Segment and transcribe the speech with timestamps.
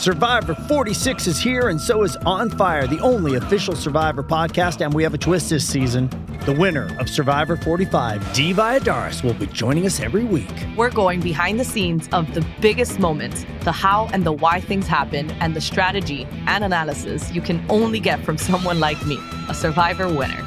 [0.00, 4.82] Survivor 46 is here, and so is On Fire, the only official Survivor podcast.
[4.82, 6.08] And we have a twist this season.
[6.46, 10.48] The winner of Survivor 45, Dee Valladares, will be joining us every week.
[10.74, 14.86] We're going behind the scenes of the biggest moments, the how and the why things
[14.86, 19.18] happen, and the strategy and analysis you can only get from someone like me,
[19.50, 20.42] a Survivor winner.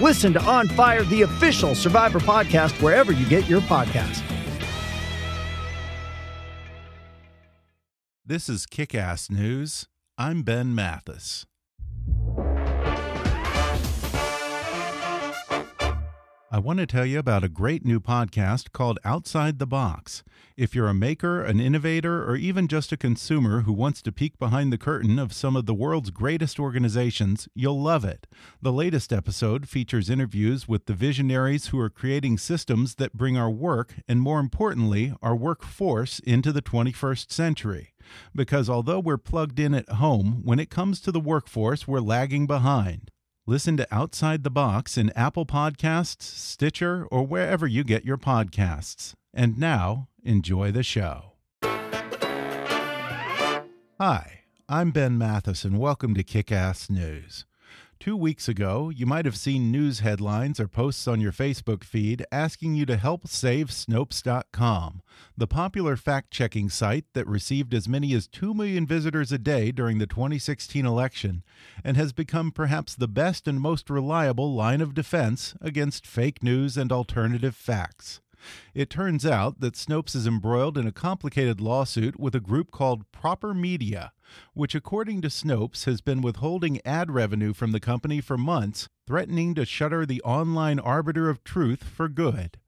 [0.00, 4.24] Listen to On Fire, the official Survivor podcast, wherever you get your podcast.
[8.28, 9.86] This is Kick Ass News.
[10.18, 11.46] I'm Ben Mathis.
[16.50, 20.24] I want to tell you about a great new podcast called Outside the Box.
[20.58, 24.38] If you're a maker, an innovator, or even just a consumer who wants to peek
[24.38, 28.26] behind the curtain of some of the world's greatest organizations, you'll love it.
[28.60, 33.50] The latest episode features interviews with the visionaries who are creating systems that bring our
[33.50, 37.94] work, and more importantly, our workforce, into the 21st century.
[38.34, 42.46] Because although we're plugged in at home, when it comes to the workforce, we're lagging
[42.46, 43.10] behind.
[43.46, 49.14] Listen to Outside the Box in Apple Podcasts, Stitcher, or wherever you get your podcasts.
[49.32, 51.32] And now, enjoy the show.
[53.98, 57.46] Hi, I'm Ben Mathis, and welcome to Kick Ass News.
[58.00, 62.24] Two weeks ago, you might have seen news headlines or posts on your Facebook feed
[62.30, 65.02] asking you to help save Snopes.com,
[65.36, 69.72] the popular fact checking site that received as many as 2 million visitors a day
[69.72, 71.42] during the 2016 election
[71.82, 76.76] and has become perhaps the best and most reliable line of defense against fake news
[76.76, 78.20] and alternative facts.
[78.74, 83.10] It turns out that Snopes is embroiled in a complicated lawsuit with a group called
[83.12, 84.12] Proper Media,
[84.54, 89.54] which, according to Snopes, has been withholding ad revenue from the company for months, threatening
[89.54, 92.58] to shutter the online arbiter of truth for good.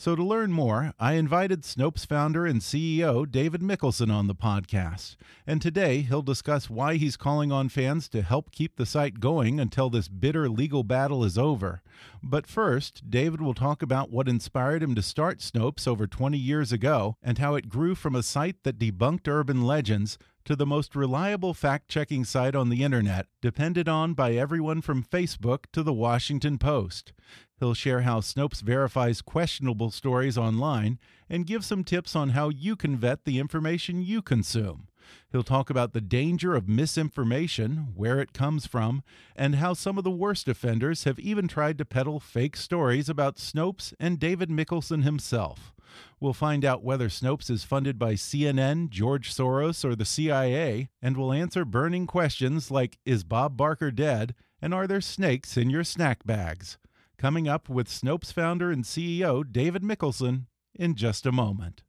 [0.00, 5.16] So, to learn more, I invited Snopes founder and CEO David Mikkelson on the podcast.
[5.46, 9.60] And today he'll discuss why he's calling on fans to help keep the site going
[9.60, 11.82] until this bitter legal battle is over.
[12.22, 16.72] But first, David will talk about what inspired him to start Snopes over 20 years
[16.72, 20.96] ago and how it grew from a site that debunked urban legends to the most
[20.96, 25.92] reliable fact checking site on the internet, depended on by everyone from Facebook to the
[25.92, 27.12] Washington Post.
[27.60, 30.98] He'll share how Snopes verifies questionable stories online
[31.28, 34.88] and give some tips on how you can vet the information you consume.
[35.30, 39.02] He'll talk about the danger of misinformation, where it comes from,
[39.36, 43.36] and how some of the worst offenders have even tried to peddle fake stories about
[43.36, 45.74] Snopes and David Mikkelson himself.
[46.18, 51.16] We'll find out whether Snopes is funded by CNN, George Soros, or the CIA, and
[51.16, 54.34] we'll answer burning questions like Is Bob Barker dead?
[54.62, 56.78] and Are there snakes in your snack bags?
[57.20, 61.82] Coming up with Snopes founder and CEO David Mikkelson in just a moment.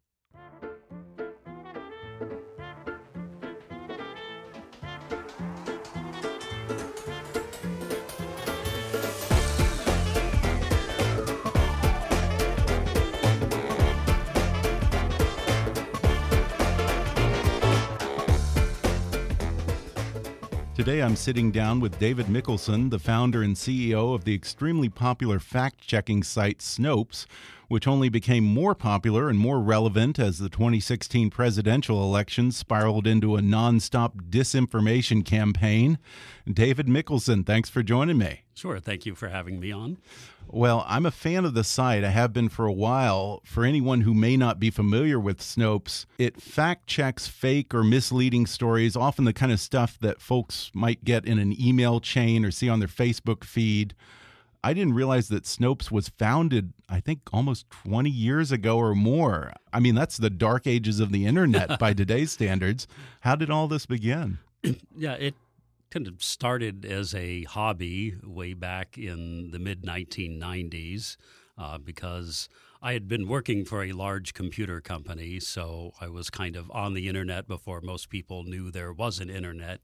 [20.81, 25.37] Today I'm sitting down with David Mikkelson, the founder and CEO of the extremely popular
[25.37, 27.27] fact checking site Snopes,
[27.71, 33.37] which only became more popular and more relevant as the 2016 presidential election spiraled into
[33.37, 35.97] a nonstop disinformation campaign.
[36.45, 38.41] David Mikkelson, thanks for joining me.
[38.55, 38.81] Sure.
[38.81, 39.99] Thank you for having me on.
[40.47, 42.03] Well, I'm a fan of the site.
[42.03, 43.41] I have been for a while.
[43.45, 48.47] For anyone who may not be familiar with Snopes, it fact checks fake or misleading
[48.47, 52.51] stories, often the kind of stuff that folks might get in an email chain or
[52.51, 53.95] see on their Facebook feed.
[54.63, 59.53] I didn't realize that Snopes was founded, I think, almost 20 years ago or more.
[59.73, 62.87] I mean, that's the dark ages of the internet by today's standards.
[63.21, 64.39] How did all this begin?
[64.95, 65.33] Yeah, it
[65.89, 71.17] kind of started as a hobby way back in the mid 1990s
[71.57, 72.47] uh, because
[72.83, 76.95] I had been working for a large computer company, so I was kind of on
[76.95, 79.81] the internet before most people knew there was an internet,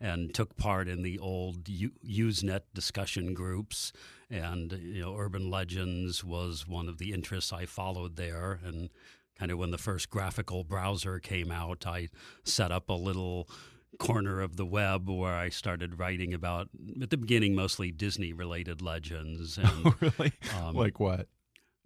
[0.00, 3.92] and took part in the old Usenet discussion groups.
[4.28, 8.90] And you know, urban legends was one of the interests I followed there, and
[9.38, 12.08] kind of when the first graphical browser came out, I
[12.44, 13.48] set up a little
[13.98, 18.82] corner of the web where I started writing about at the beginning mostly Disney related
[18.82, 19.58] legends.
[19.62, 20.32] And, really?
[20.58, 21.28] um, like what?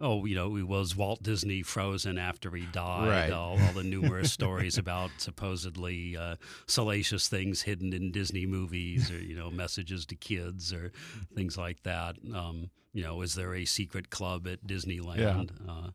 [0.00, 3.08] Oh, you know, it was Walt Disney frozen after he died.
[3.08, 3.32] Right.
[3.32, 9.18] All, all the numerous stories about supposedly uh, salacious things hidden in Disney movies, or
[9.18, 10.92] you know, messages to kids, or
[11.34, 12.16] things like that.
[12.34, 15.50] Um, you know, is there a secret club at Disneyland?
[15.68, 15.90] Uh,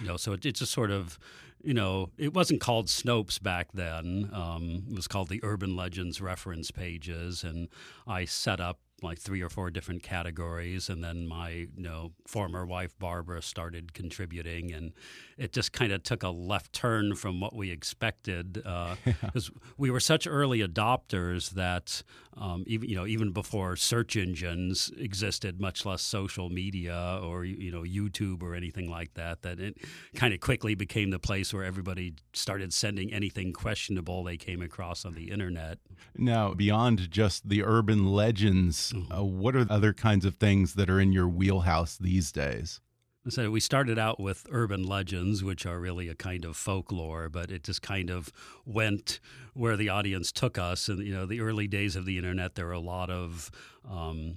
[0.00, 1.18] you know, so it, it's a sort of,
[1.62, 4.28] you know, it wasn't called Snopes back then.
[4.30, 7.68] Um, it was called the Urban Legends reference pages, and
[8.06, 12.64] I set up like three or four different categories, and then my you know former
[12.64, 14.92] wife Barbara started contributing, and
[15.36, 18.54] it just kind of took a left turn from what we expected
[19.04, 22.02] because we were such early adopters that
[22.36, 27.70] um, even you know even before search engines existed, much less social media or you
[27.70, 29.76] know YouTube or anything like that, that it
[30.14, 35.04] kind of quickly became the place where everybody started sending anything questionable they came across
[35.04, 35.78] on the internet.
[36.16, 41.00] Now, beyond just the urban legends, uh, what are other kinds of things that are
[41.00, 42.80] in your wheelhouse these days?
[43.28, 47.50] So we started out with urban legends, which are really a kind of folklore, but
[47.50, 48.30] it just kind of
[48.66, 49.18] went
[49.54, 50.88] where the audience took us.
[50.88, 53.50] And you know, the early days of the internet, there were a lot of
[53.90, 54.36] um,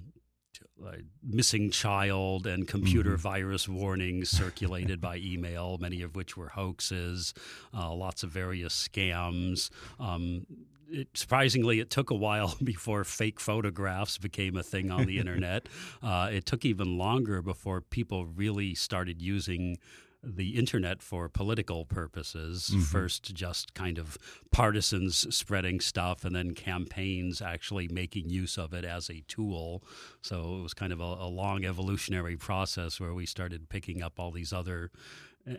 [0.78, 7.34] like missing child and computer virus warnings circulated by email, many of which were hoaxes,
[7.76, 9.70] uh, lots of various scams.
[10.00, 10.46] Um,
[10.90, 15.68] it, surprisingly, it took a while before fake photographs became a thing on the internet.
[16.02, 19.78] Uh, it took even longer before people really started using
[20.22, 22.74] the internet for political purposes.
[22.90, 24.18] First, just kind of
[24.50, 29.84] partisans spreading stuff, and then campaigns actually making use of it as a tool.
[30.20, 34.18] So it was kind of a, a long evolutionary process where we started picking up
[34.18, 34.90] all these other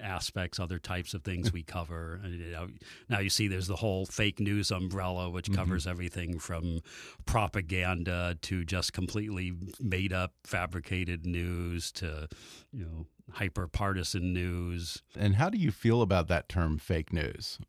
[0.01, 2.21] aspects, other types of things we cover.
[2.23, 2.67] You know,
[3.09, 5.55] now you see there's the whole fake news umbrella, which mm-hmm.
[5.55, 6.81] covers everything from
[7.25, 12.27] propaganda to just completely made up, fabricated news to,
[12.71, 15.01] you know, hyper partisan news.
[15.15, 17.59] And how do you feel about that term fake news?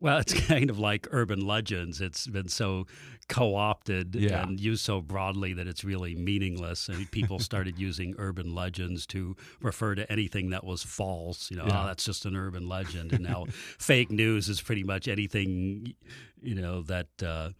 [0.00, 2.00] Well, it's kind of like urban legends.
[2.00, 2.86] It's been so
[3.28, 4.42] co opted Yeah.
[4.42, 6.88] and used so broadly that it's really meaningless.
[6.88, 11.50] And people started using urban legends to refer to anything that was false.
[11.50, 11.82] You know, Yeah.
[11.84, 13.12] oh, that's just an urban legend.
[13.12, 13.46] And now
[13.78, 15.94] fake news is pretty much anything,
[16.42, 17.08] you know, that.
[17.22, 17.50] Uh,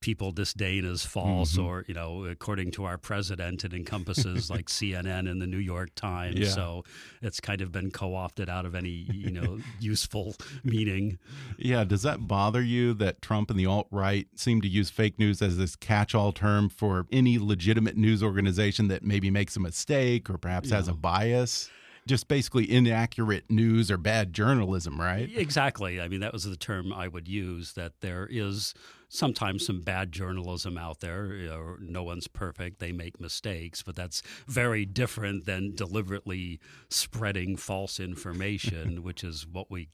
[0.00, 1.66] People disdain as false, Mm-hmm.
[1.66, 5.90] or you know, according to our president, it encompasses like CNN and the New York
[5.94, 6.38] Times.
[6.38, 6.48] Yeah.
[6.48, 6.84] So
[7.20, 11.18] it's kind of been co-opted out of any you know useful meaning.
[11.58, 15.18] Yeah, does that bother you that Trump and the alt right seem to use fake
[15.18, 19.60] news as this catch all term for any legitimate news organization that maybe makes a
[19.60, 21.68] mistake or perhaps has a bias?
[22.10, 25.30] Just basically inaccurate news or bad journalism, right?
[25.32, 26.00] Exactly.
[26.00, 27.74] I mean, that was the term I would use.
[27.74, 28.74] That there is
[29.08, 31.26] sometimes some bad journalism out there.
[31.36, 36.58] You know, no one's perfect; they make mistakes, but that's very different than deliberately
[36.88, 39.88] spreading false information, which is what we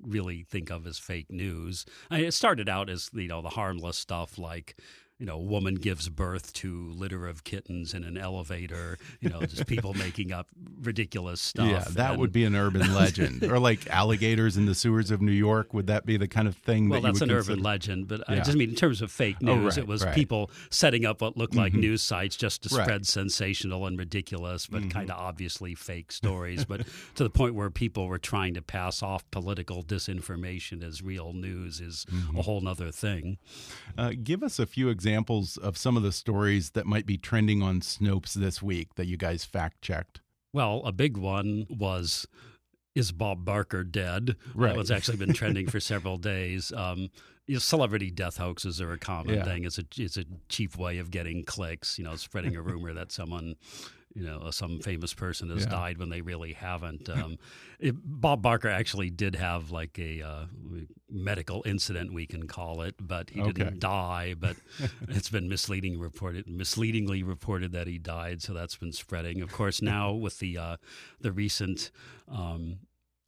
[0.00, 1.84] really think of as fake news.
[2.10, 4.78] I mean, it started out as you know the harmless stuff like.
[5.20, 8.96] You know, a woman gives birth to litter of kittens in an elevator.
[9.20, 10.48] You know, just people making up
[10.80, 11.68] ridiculous stuff.
[11.68, 13.44] Yeah, that and- would be an urban legend.
[13.44, 15.74] or like alligators in the sewers of New York.
[15.74, 17.52] Would that be the kind of thing Well, that you that's an consider?
[17.52, 20.02] urban legend, but I just mean in terms of fake Oh, news, right, it was
[20.02, 20.14] right.
[20.14, 21.82] people setting up what looked like mm-hmm.
[21.82, 22.84] news sites just to Right.
[22.84, 24.88] spread sensational and ridiculous, but mm-hmm.
[24.88, 26.64] kind of obviously fake stories.
[26.64, 31.34] but to the point where people were trying to pass off political disinformation as real
[31.34, 32.38] news is a mm-hmm.
[32.38, 33.36] whole other thing.
[33.98, 37.62] Uh, give us a few examples of some of the stories that might be trending
[37.62, 40.20] on Snopes this week that you guys fact checked.
[40.52, 42.26] Well, a big one was
[42.94, 44.36] is Bob Barker dead?
[44.54, 44.70] Right.
[44.70, 46.72] That one's actually been trending for several days.
[46.72, 47.08] Um,
[47.46, 49.44] you know, celebrity death hoaxes are a common Yeah.
[49.44, 49.64] thing.
[49.64, 51.98] It's a it's a cheap way of getting clicks.
[51.98, 53.54] You know, spreading a rumor that someone,
[54.14, 55.70] you know, some famous person has Yeah.
[55.70, 57.08] died when they really haven't.
[57.20, 57.38] Um,
[57.78, 60.44] it, Bob Barker actually did have like a uh,
[61.10, 63.52] medical incident, we can call it, but he Okay.
[63.52, 64.34] didn't die.
[64.38, 64.56] But
[65.08, 68.42] it's been misleading reported, misleadingly reported that he died.
[68.42, 69.40] So that's been spreading.
[69.42, 70.76] Of course, now with the uh,
[71.20, 71.90] the recent
[72.28, 72.78] um,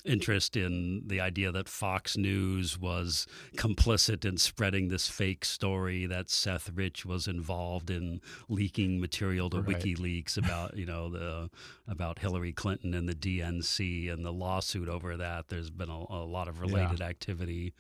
[0.04, 6.30] interest in the idea that Fox News was complicit in spreading this fake story that
[6.30, 9.78] Seth Rich was involved in leaking material to Right.
[9.78, 11.50] WikiLeaks about you know the
[11.87, 15.49] about Hillary Clinton and the DNC and the lawsuit over that.
[15.49, 17.75] There's been a, a lot of related activity.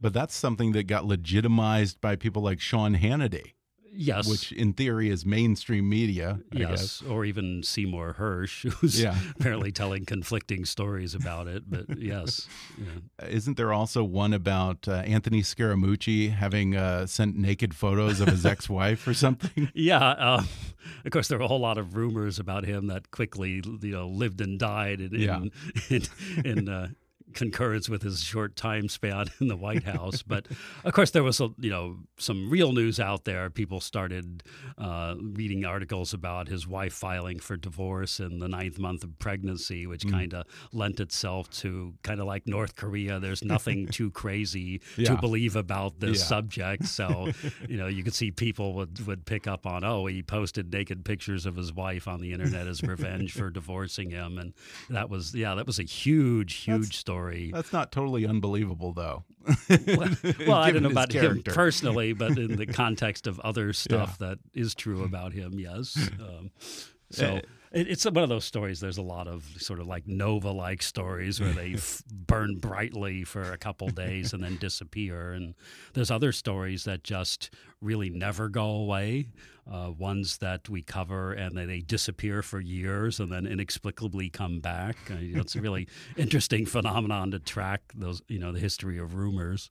[0.00, 3.52] But that's something that got legitimized by people like Sean Hannity,
[3.92, 6.40] Yes, which in theory is mainstream media.
[6.54, 7.02] I yes, guess.
[7.10, 9.16] or even Seymour Hersh, who's Yeah.
[9.40, 11.64] apparently telling conflicting stories about it.
[11.68, 12.46] But yes,
[12.78, 13.26] yeah.
[13.28, 18.44] Isn't there also one about uh, Anthony Scaramucci having uh, sent naked photos of his
[18.44, 19.70] ex-wife or something?
[19.74, 20.48] Yeah, um,
[21.04, 24.08] of course, there were a whole lot of rumors about him that quickly, you know,
[24.08, 25.38] lived and died in Yeah.
[25.88, 26.02] in,
[26.44, 26.94] in, in
[27.36, 30.22] concurrence with his short time span in the White House.
[30.22, 30.46] But
[30.84, 33.48] of course, there was a, you know some real news out there.
[33.50, 34.42] People started
[34.78, 39.86] uh, reading articles about his wife filing for divorce in the ninth month of pregnancy,
[39.86, 40.10] which Mm.
[40.10, 43.18] kind of lent itself to kind of like North Korea.
[43.20, 45.14] There's nothing too crazy Yeah.
[45.14, 46.24] to believe about this Yeah.
[46.24, 46.84] subject.
[46.86, 47.30] So,
[47.68, 51.04] you know, you could see people would, would pick up on, oh, he posted naked
[51.04, 54.38] pictures of his wife on the internet as revenge for divorcing him.
[54.38, 54.54] And
[54.90, 57.25] that was, yeah, that was a huge, huge story.
[57.52, 59.24] That's not totally unbelievable, though.
[59.68, 60.08] Well,
[60.46, 64.38] well, I don't know about him personally, but in the context of other stuff that
[64.54, 65.96] is true about him, yes.
[66.20, 66.50] Um,
[67.10, 67.40] so Eh.
[67.72, 68.80] it's one of those stories.
[68.80, 73.52] There's a lot of sort of like Nova-like stories where they f- burn brightly for
[73.52, 75.54] a couple days and then disappear, and
[75.94, 79.28] there's other stories that just really never go away.
[79.68, 84.60] Uh, ones that we cover and they, they disappear for years and then inexplicably come
[84.60, 84.96] back.
[85.10, 88.96] Uh, you know, it's a really interesting phenomenon to track those, you know, the history
[88.96, 89.70] of rumors.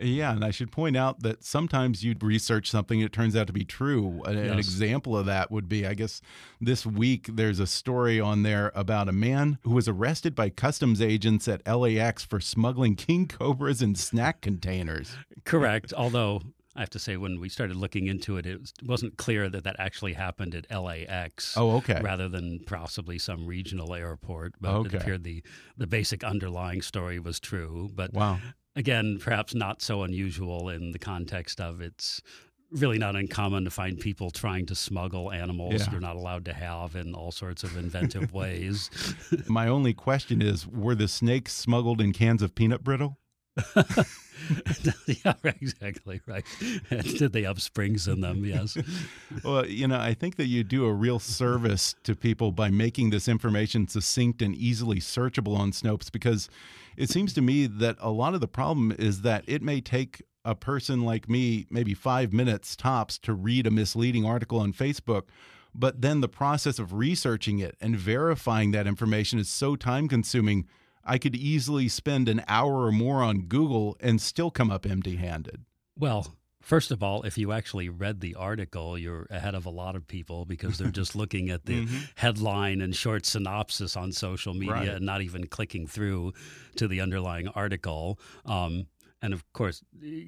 [0.00, 3.46] Yeah, and I should point out that sometimes you research something and it turns out
[3.46, 4.20] to be true.
[4.24, 6.20] An, an example of that would be, I guess,
[6.60, 11.00] this week there's a story on there about a man who was arrested by customs
[11.00, 15.14] agents at LAX for smuggling king cobras in snack containers.
[15.44, 15.92] Correct.
[15.96, 16.42] Although
[16.76, 19.64] I have to say, when we started looking into it, it was- wasn't clear that
[19.64, 21.56] that actually happened at LAX.
[21.56, 22.00] Oh, okay.
[22.02, 24.96] Rather than possibly some regional airport, but Okay.
[24.96, 25.42] it appeared the
[25.78, 27.90] the basic underlying story was true.
[27.94, 28.40] But Wow.
[28.76, 32.20] again, perhaps not so unusual in the context of it's
[32.72, 35.92] really not uncommon to find people trying to smuggle animals Yeah.
[35.92, 38.90] you're not allowed to have in all sorts of inventive ways.
[39.46, 43.18] My only question is were the snakes smuggled in cans of peanut brittle?
[45.06, 46.44] yeah, exactly right.
[46.90, 48.44] Did they have springs in them?
[48.44, 48.76] Yes.
[49.44, 53.10] Well, you know, I think that you do a real service to people by making
[53.10, 56.48] this information succinct and easily searchable on Snopes because
[56.96, 60.22] it seems to me that a lot of the problem is that it may take
[60.44, 65.24] a person like me maybe five minutes tops to read a misleading article on Facebook.
[65.74, 70.66] But then the process of researching it and verifying that information is so time consuming.
[71.06, 75.16] I could easily spend an hour or more on Google and still come up empty
[75.16, 75.64] handed.
[75.96, 79.94] Well, first of all, if you actually read the article, you're ahead of a lot
[79.94, 81.86] of people because they're just looking at the
[82.16, 84.88] headline and short synopsis on social media Right.
[84.88, 86.32] and not even clicking through
[86.76, 88.18] to the underlying article.
[88.44, 88.86] Um,
[89.22, 89.82] and of course,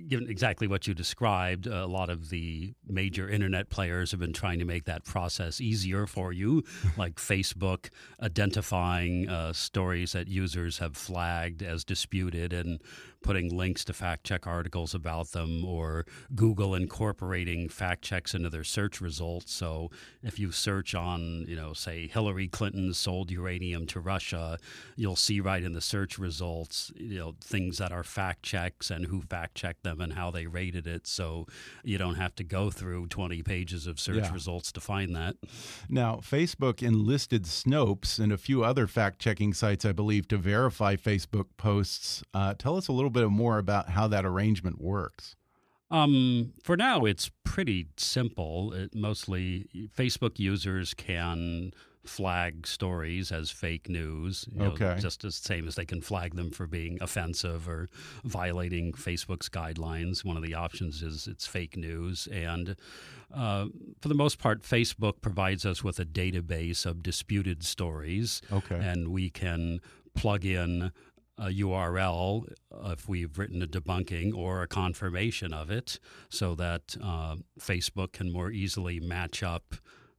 [0.08, 4.58] given exactly what you described, a lot of the major internet players have been trying
[4.58, 6.64] to make that process easier for you,
[6.96, 7.90] like Facebook
[8.22, 12.80] identifying uh, stories that users have flagged as disputed and
[13.22, 18.64] putting links to fact check articles about them, or Google incorporating fact checks into their
[18.64, 19.52] search results.
[19.52, 19.90] So
[20.22, 24.58] if you search on, you know, say Hillary Clinton sold uranium to Russia,
[24.96, 29.06] you'll see right in the search results, you know, things that are fact checks and
[29.06, 31.06] who fact checked them and how they rated it.
[31.06, 31.46] So
[31.84, 34.32] you don't have to go through 20 pages of search Yeah.
[34.32, 35.36] results to find that.
[35.88, 40.96] Now, Facebook enlisted Snopes and a few other fact checking sites, I believe, to verify
[40.96, 42.22] Facebook posts.
[42.34, 45.34] Uh, tell us a little bit more about how that arrangement works.
[45.90, 48.72] Um, for now, it's pretty simple.
[48.74, 51.72] It mostly Facebook users can
[52.04, 54.46] flag stories as fake news.
[54.52, 54.96] you know, Okay.
[54.98, 57.88] just the same as they can flag them for being offensive or
[58.24, 60.24] violating Facebook's guidelines.
[60.24, 62.26] One of the options is it's fake news.
[62.32, 62.76] And
[63.34, 63.66] uh,
[64.00, 68.76] for the most part, Facebook provides us with a database of disputed stories Okay.
[68.76, 69.80] and we can
[70.14, 70.92] plug in
[71.38, 72.52] a URL
[72.86, 78.32] if we've written a debunking or a confirmation of it, so that uh, Facebook can
[78.32, 79.76] more easily match up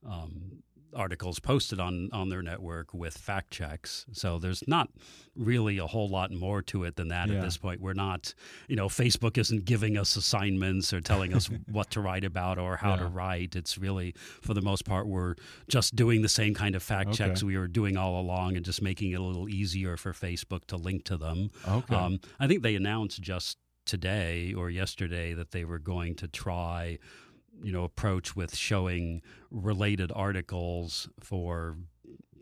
[0.07, 0.63] um,
[0.96, 4.05] articles posted on on their network with fact checks.
[4.12, 4.89] So there's not
[5.36, 7.36] really a whole lot more to it than that Yeah.
[7.36, 7.79] at this point.
[7.81, 8.34] We're not,
[8.67, 12.77] you know, Facebook isn't giving us assignments or telling us what to write about or
[12.77, 13.55] how to write.
[13.55, 15.36] It's really for the most part we're
[15.67, 18.81] just doing the same kind of fact checks we were doing all along and just
[18.81, 21.51] making it a little easier for Facebook to link to them.
[21.67, 21.96] Okay.
[21.96, 27.00] Um, I think they announced just today or yesterday that they were going to try,
[27.63, 31.77] you know, approach with showing related articles for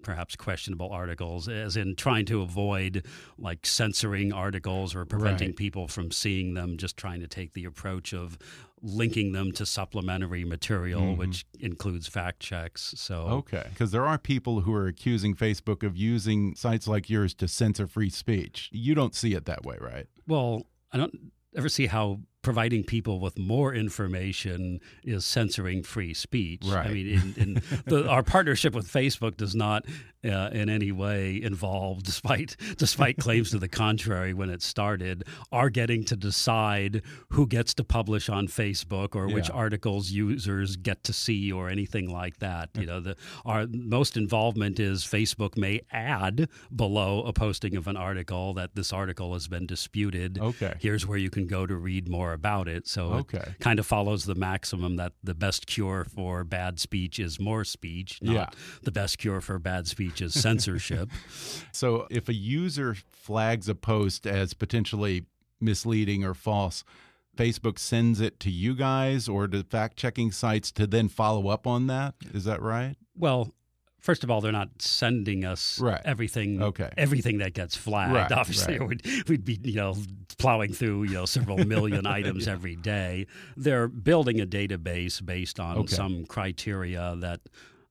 [0.04, 3.06] perhaps questionable articles, as in trying to avoid
[3.38, 5.58] like censoring articles or preventing Right.
[5.58, 8.38] people from seeing them, just trying to take the approach of
[8.82, 11.18] linking them to supplementary material, Mhm.
[11.18, 12.94] which includes fact checks.
[12.96, 13.66] So Okay.
[13.70, 17.88] Because there are people who are accusing Facebook of using sites like yours to censor
[17.88, 18.70] free speech.
[18.72, 20.06] You don't see it that way, right?
[20.28, 26.62] Well, I don't ever see how providing people with more information is censoring free speech.
[26.64, 26.88] Right.
[26.88, 27.54] I mean, in, in
[27.88, 29.86] the, our partnership with Facebook does not
[30.24, 35.70] uh, in any way involve, despite despite claims to the contrary when it started, are
[35.70, 41.14] getting to decide who gets to publish on Facebook or which articles users get to
[41.14, 42.70] see or anything like that.
[42.76, 47.98] You know, the our most involvement is Facebook may add below a posting of an
[47.98, 50.40] article that this article has been disputed.
[50.40, 50.76] Okay.
[50.80, 52.88] Here's where you can go to read more about it.
[52.88, 53.40] So Okay.
[53.40, 57.64] it kind of follows the maximum that the best cure for bad speech is more
[57.66, 58.50] speech, not Yeah.
[58.84, 61.10] the best cure for bad speech is censorship.
[61.72, 65.26] So if a user flags a post as potentially
[65.60, 66.84] misleading or false,
[67.36, 71.68] Facebook sends it to you guys or to fact checking sites to then follow up
[71.68, 72.16] on that.
[72.34, 72.96] Is that right?
[73.16, 73.54] Well,
[74.00, 76.02] first of all, they're not sending us Right.
[76.06, 76.62] everything.
[76.62, 76.90] Okay.
[76.98, 78.14] Everything that gets flagged.
[78.14, 78.88] Right, Obviously, right.
[78.88, 79.96] We'd, we'd be you know
[80.38, 83.28] plowing through you know several million items every day.
[83.56, 85.96] They're building a database based on Okay.
[85.96, 87.42] some criteria that.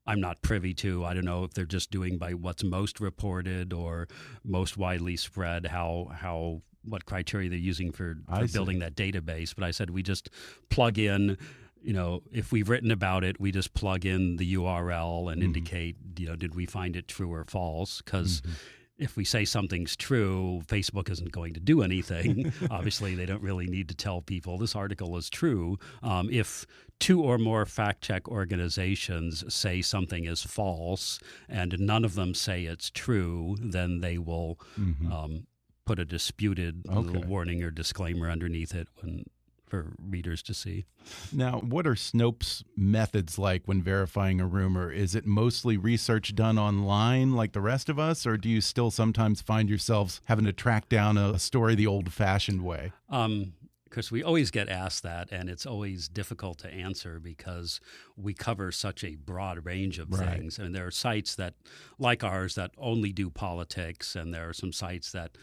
[0.08, 1.04] I'm not privy to.
[1.04, 4.06] I don't know if they're just doing by what's most reported or
[4.44, 5.66] most widely spread.
[5.66, 9.52] How how what criteria they're using for, for building that database.
[9.52, 10.30] But I said we just
[10.70, 11.36] plug in
[11.82, 15.44] you know, if we've written about it, we just plug in the URL and Mhm.
[15.44, 18.02] indicate, you know, did we find it true or false?
[18.02, 18.50] Because Mhm.
[18.98, 22.50] if we say something's true, Facebook isn't going to do anything.
[22.70, 25.78] Obviously, they don't really need to tell people this article is true.
[26.02, 26.66] Um, if
[26.98, 32.64] two or more fact check organizations say something is false and none of them say
[32.64, 35.12] it's true, then they will Mhm.
[35.12, 35.46] um,
[35.84, 39.24] put a disputed little warning or disclaimer underneath it when,
[39.66, 40.86] for readers to see.
[41.32, 44.90] Now, what are Snopes' methods like when verifying a rumor?
[44.92, 48.90] Is it mostly research done online like the rest of us, or do you still
[48.90, 52.92] sometimes find yourselves having to track down a story the old fashioned way?
[53.08, 53.54] Um,
[53.84, 57.80] because we always get asked that, and it's always difficult to answer because
[58.16, 60.36] we cover such a broad range of Right.
[60.38, 60.58] things.
[60.58, 61.54] And there are sites that,
[61.98, 65.38] like ours, that only do politics, and there are some sites that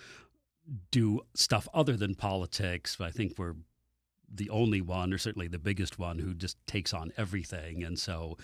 [0.92, 2.96] do stuff other than politics.
[2.98, 3.56] But I think we're
[4.34, 7.84] the only one, or certainly the biggest one, who just takes on everything.
[7.84, 8.38] And so,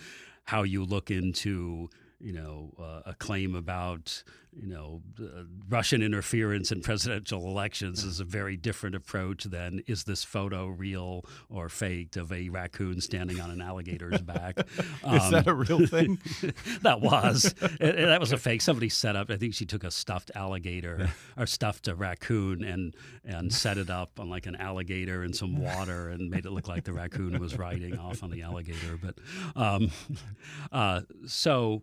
[0.44, 1.88] how you look into
[2.20, 8.18] you know uh, a claim about you know uh, Russian interference in presidential elections is
[8.20, 13.40] a very different approach than is this photo real or faked of a raccoon standing
[13.40, 14.58] on an alligator's back.
[15.06, 16.18] Is that a real thing?
[16.82, 18.60] that was It- it- that was a fake.
[18.60, 19.30] Somebody set up.
[19.30, 23.88] I think she took a stuffed alligator or stuffed a raccoon and and set it
[23.90, 27.38] up on like an alligator and some water and made it look like the raccoon
[27.38, 28.98] was riding off on the alligator.
[29.00, 29.14] But
[29.54, 29.90] um,
[30.72, 31.82] uh, so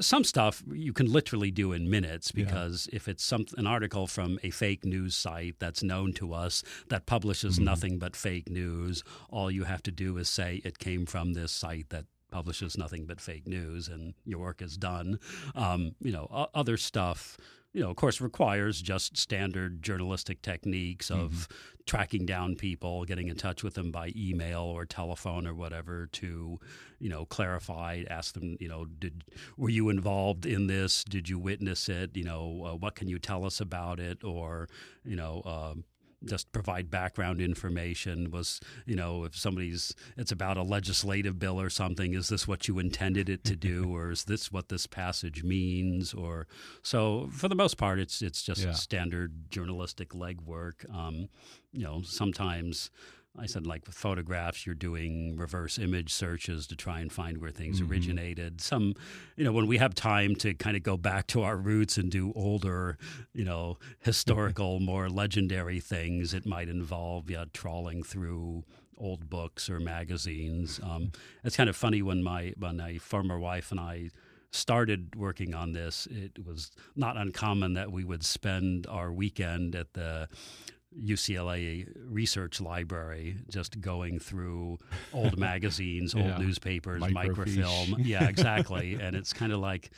[0.00, 2.44] some stuff you can literally do in minutes Yeah.
[2.44, 6.62] because if it's some an article from a fake news site that's known to us
[6.88, 7.64] that publishes Mhm.
[7.64, 11.50] nothing but fake news, all you have to do is say it came from this
[11.52, 15.18] site that publishes nothing but fake news, and your work is done.
[15.56, 17.36] Um, you know, o- other stuff.
[17.72, 21.46] You know, of course, requires just standard journalistic techniques of
[21.86, 26.58] tracking down people, getting in touch with them by email or telephone or whatever to,
[26.98, 29.22] you know, clarify, ask them, you know, did
[29.56, 31.04] were you involved in this?
[31.04, 32.16] Did you witness it?
[32.16, 34.24] You know, uh, what can you tell us about it?
[34.24, 34.68] Or,
[35.04, 35.84] you know, um,
[36.24, 41.70] just provide background information was you know if somebody's it's about a legislative bill or
[41.70, 43.90] something is this what you intended it to do?
[43.94, 46.12] Or is this what this passage means?
[46.14, 46.46] Or
[46.82, 48.72] so for the most part it's it's just Yeah.
[48.72, 50.84] standard journalistic legwork.
[50.94, 51.28] Um,
[51.72, 52.90] you know sometimes
[53.38, 57.50] I said, like with photographs, you're doing reverse image searches to try and find where
[57.50, 57.90] things Mm-hmm.
[57.90, 58.60] originated.
[58.60, 58.94] Some,
[59.36, 62.10] you know, when we have time to kind of go back to our roots and
[62.10, 62.98] do older,
[63.32, 68.64] you know, historical, more legendary things, it might involve, yeah, trawling through
[68.98, 70.80] old books or magazines.
[70.82, 71.12] Um,
[71.44, 74.10] it's kind of funny when my when my former wife and I
[74.50, 79.92] started working on this, it was not uncommon that we would spend our weekend at
[79.94, 80.28] the
[80.98, 84.78] UCLA Research Library just going through
[85.12, 86.32] old magazines, Yeah.
[86.34, 87.56] old newspapers, Microfiche.
[87.58, 87.96] microfilm.
[88.04, 88.94] Yeah, exactly.
[89.00, 89.90] and it's kind of like,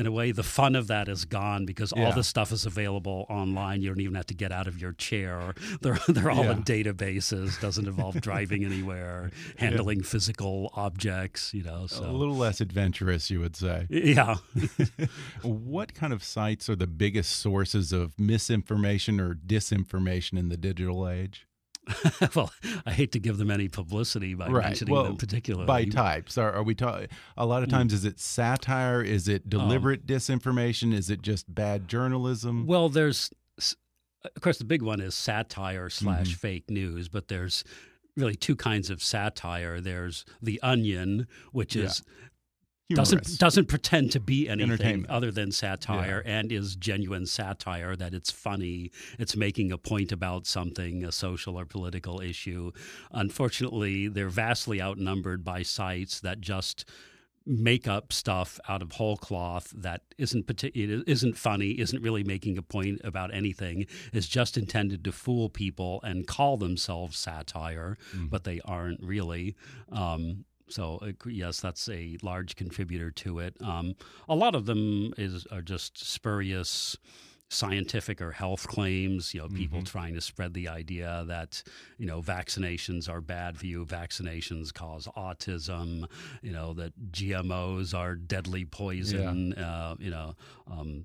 [0.00, 2.14] in a way, the fun of that is gone because all Yeah.
[2.14, 3.82] the stuff is available online.
[3.82, 5.54] You don't even have to get out of your chair.
[5.82, 7.60] They're they're all in databases.
[7.60, 11.52] Doesn't involve driving anywhere, handling physical objects.
[11.54, 13.86] You know, so A little less adventurous, you would say.
[13.90, 14.36] yeah.
[15.42, 21.08] What kind of sites are the biggest sources of misinformation or disinformation in the digital
[21.08, 21.46] age?
[22.34, 22.52] well,
[22.86, 25.66] I hate to give them any publicity by mentioning Well, them particularly.
[25.66, 26.38] by types.
[26.38, 27.08] Are, are we talking?
[27.36, 27.72] A lot of Mm.
[27.72, 29.02] times, is it satire?
[29.02, 30.92] Is it Um, deliberate disinformation?
[30.92, 32.66] Is it just bad journalism?
[32.66, 36.34] Well, there's, of course, the big one is satire slash Mm-hmm.
[36.34, 37.64] fake news, but there's
[38.16, 39.80] really two kinds of satire.
[39.80, 41.90] There's the Onion, which Yeah.
[42.90, 43.10] Humorous.
[43.10, 48.30] doesn't doesn't pretend to be anything other than satire and is genuine satire that it's
[48.30, 52.72] funny it's making a point about something a social or political issue.
[53.12, 56.84] Unfortunately they're vastly outnumbered by sites that just
[57.46, 62.22] make up stuff out of whole cloth that isn't partic- it isn't funny isn't really
[62.22, 63.86] making a point about anything.
[64.12, 67.96] Is just intended to fool people and call themselves satire
[68.28, 69.54] but they aren't really.
[69.92, 73.56] Um, so uh, yes, that's a large contributor to it.
[73.60, 73.94] Um,
[74.28, 76.96] a lot of them is are just spurious
[77.52, 79.34] scientific or health claims.
[79.34, 81.62] You know, people trying to spread the idea that
[81.98, 83.84] you know vaccinations are bad for you.
[83.84, 86.06] Vaccinations cause autism.
[86.42, 89.54] You know that GMOs are deadly poison.
[89.54, 90.34] Uh, you know.
[90.70, 91.04] Um,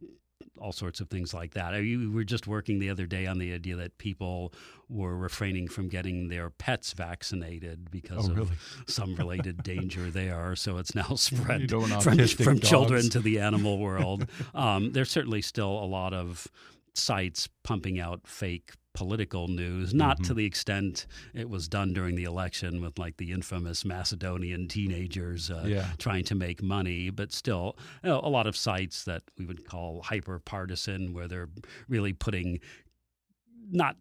[0.60, 1.74] all sorts of things like that.
[1.74, 4.54] I mean, We were just working the other day on the idea that people
[4.90, 8.52] were refraining from getting their pets vaccinated because Oh, of really?
[8.88, 10.56] some related danger there.
[10.56, 14.28] So it's now spread from, from children to the animal world.
[14.54, 16.48] um, there's certainly still a lot of
[16.98, 20.24] sites pumping out fake political news, not Mm-hmm.
[20.28, 25.52] to the extent it was done during the election with like the infamous Macedonian teenagers
[25.52, 25.88] uh, Yeah.
[25.98, 29.68] trying to make money, but still you know, a lot of sites that we would
[29.68, 31.50] call hyper partisan, where they're
[31.90, 32.60] really putting
[33.70, 33.98] not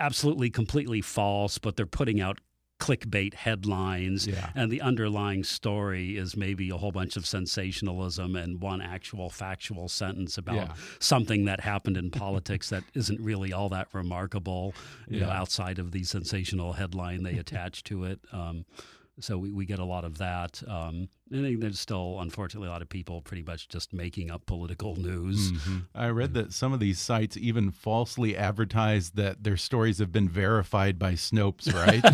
[0.00, 2.40] absolutely completely false, but they're putting out
[2.80, 4.50] clickbait headlines Yeah.
[4.54, 9.88] and the underlying story is maybe a whole bunch of sensationalism and one actual factual
[9.88, 10.74] sentence about Yeah.
[10.98, 14.74] something that happened in politics that isn't really all that remarkable
[15.08, 18.64] you know outside of the sensational headline they attach to it um,
[19.20, 22.70] so we, we get a lot of that um, I think there's still, unfortunately, a
[22.70, 25.52] lot of people pretty much just making up political news.
[25.94, 30.28] I read that some of these sites even falsely advertise that their stories have been
[30.28, 32.04] verified by Snopes, right?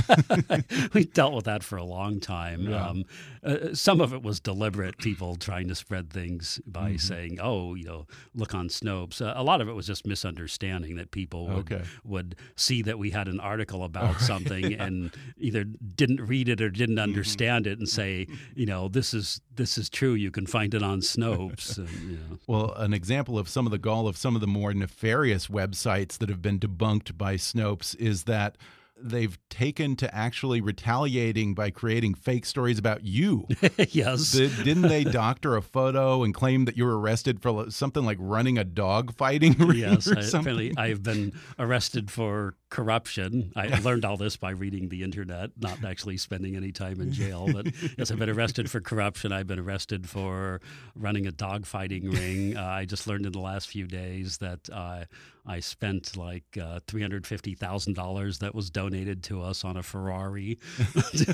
[0.95, 2.69] we dealt with that for a long time.
[2.69, 2.87] Yeah.
[2.89, 3.05] Um,
[3.43, 6.97] uh, some of it was deliberate, people trying to spread things by Mm-hmm.
[6.99, 10.97] saying, "Oh, you know, look on Snopes." Uh, a lot of it was just misunderstanding
[10.97, 11.83] that people would Okay.
[12.05, 16.71] would see that we had an article about something and either didn't read it or
[16.71, 17.03] didn't Mm-hmm.
[17.03, 20.15] understand it and say, you know, this is this is true.
[20.15, 21.79] You can find it on Snopes.
[21.79, 22.39] and, you know.
[22.47, 26.19] Well, an example of some of the gall of some of the more nefarious websites
[26.19, 28.57] that have been debunked by Snopes is that
[29.03, 33.47] they've taken to actually retaliating by creating fake stories about you.
[33.89, 34.33] yes.
[34.33, 38.19] Did, didn't they doctor a photo and claim that you were arrested for something like
[38.21, 40.53] running a dog fighting ring Yes, or I, something?
[40.53, 43.53] apparently I've been arrested for corruption.
[43.57, 47.49] I learned all this by reading the internet, not actually spending any time in jail.
[47.53, 47.67] But
[47.99, 49.33] yes, I've been arrested for corruption.
[49.33, 50.61] I've been arrested for
[50.95, 52.57] running a dog fighting ring.
[52.57, 55.05] Uh, I just learned in the last few days that uh,
[55.47, 59.77] I spent like uh, three hundred fifty thousand dollars that was donated to us on
[59.77, 60.59] a Ferrari.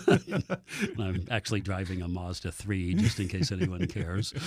[0.99, 4.33] I'm actually driving a Mazda three, just in case anyone cares.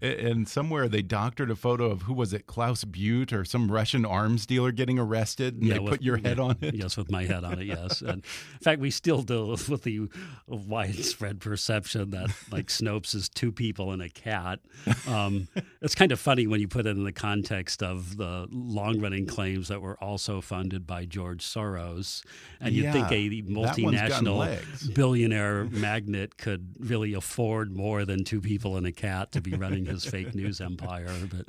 [0.00, 4.04] And somewhere they doctored a photo of who was it, Klaus Butte or some Russian
[4.04, 6.74] arms dealer getting arrested, and they with- put your head yeah, on it.
[6.74, 7.64] Yes, with my head on it.
[7.64, 10.08] Yes, and in fact, we still deal with the
[10.46, 14.60] widespread perception that like Snopes is two people and a cat.
[15.08, 15.48] Um,
[15.80, 19.68] it's kind of funny when you put it in the context of the long-running claims
[19.68, 22.22] that were also funded by George Soros,
[22.60, 28.24] and you'd think a that one's gotten multinational billionaire magnate could really afford more than
[28.24, 31.12] two people and a cat to be running his fake news empire.
[31.30, 31.46] But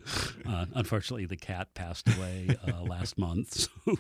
[0.48, 3.68] uh, unfortunately, the cat passed away uh, last month.
[3.86, 3.96] So.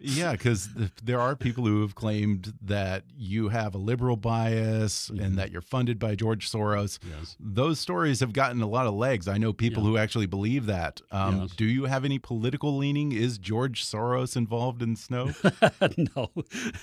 [0.00, 0.68] Yeah, because
[1.02, 5.24] there are people who have claimed that you have a liberal bias mm -hmm.
[5.24, 6.98] and that you're funded by George Soros.
[7.02, 7.36] Yes.
[7.40, 9.26] Those stories have gotten a lot of legs.
[9.26, 9.90] I know people yeah.
[9.90, 11.02] who actually believe that.
[11.10, 11.56] Um, yes.
[11.56, 13.12] Do you have any political leaning?
[13.12, 15.30] Is George Soros involved in Snow?
[15.96, 16.30] no.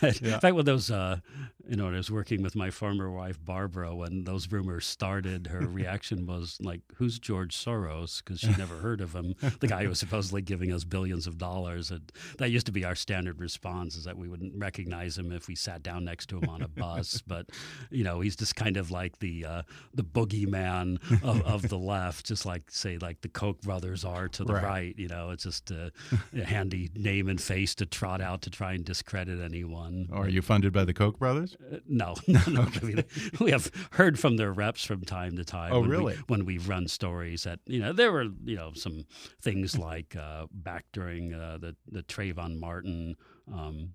[0.02, 0.36] Yeah.
[0.36, 1.20] In fact, when those, uh,
[1.68, 5.60] you know, I was working with my former wife, Barbara, when those rumors started, her
[5.68, 8.24] reaction was like, who's George Soros?
[8.24, 9.36] Because she never heard of him.
[9.60, 11.90] The guy who was supposedly giving us billions of dollars.
[11.90, 15.48] And that used to be our standard response is that we wouldn't recognize him if
[15.48, 17.22] we sat down next to him on a bus.
[17.28, 17.50] but,
[17.90, 19.62] you know, he's just kind of like the, uh,
[19.94, 24.44] the boogeyman of, of the left, just like, say, like the Koch brothers are to
[24.44, 24.64] the right.
[24.64, 25.92] right you know, it's just a,
[26.36, 30.10] a handy name and face to trot out to try and discredit anyone.
[30.12, 31.55] Or are you funded by the Koch brothers?
[31.74, 32.62] Uh, no, no, no.
[32.64, 33.04] okay.
[33.40, 35.74] we have heard from their reps from time to time.
[35.74, 36.16] Oh, when really?
[36.16, 39.06] We, when we've run stories that you know there were you know some
[39.42, 43.16] things like uh, back during uh, the the Trayvon Martin.
[43.54, 43.94] Um,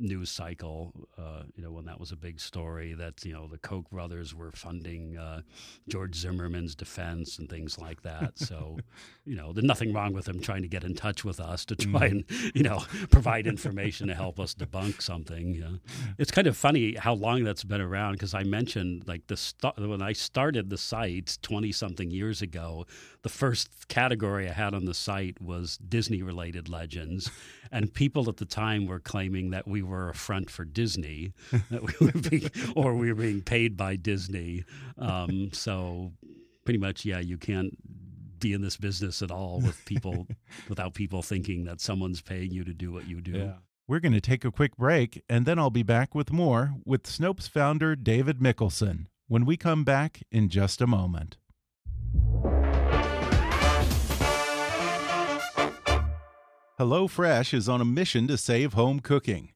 [0.00, 3.58] news cycle, uh, you know, when that was a big story that, you know, the
[3.58, 5.42] Koch brothers were funding uh,
[5.88, 8.38] George Zimmerman's defense and things like that.
[8.38, 8.78] So,
[9.24, 11.76] you know, there's nothing wrong with them trying to get in touch with us to
[11.76, 12.10] try mm.
[12.10, 15.54] and, you know, provide information to help us debunk something.
[15.54, 15.78] You know.
[16.18, 19.78] It's kind of funny how long that's been around because I mentioned like the st-
[19.78, 22.86] when I started the site 20 something years ago,
[23.22, 27.30] the first category I had on the site was Disney related legends.
[27.72, 31.32] And people at the time were claiming that we were a front for Disney,
[31.70, 34.64] that we were being, or we were being paid by Disney.
[34.96, 36.12] Um, so
[36.64, 37.76] pretty much, yeah, you can't
[38.38, 40.26] be in this business at all with people
[40.68, 43.32] without people thinking that someone's paying you to do what you do.
[43.32, 43.52] Yeah.
[43.86, 47.02] We're going to take a quick break, and then I'll be back with more with
[47.02, 51.36] Snopes founder David Mikkelson when we come back in just a moment.
[56.80, 59.50] HelloFresh is on a mission to save home cooking.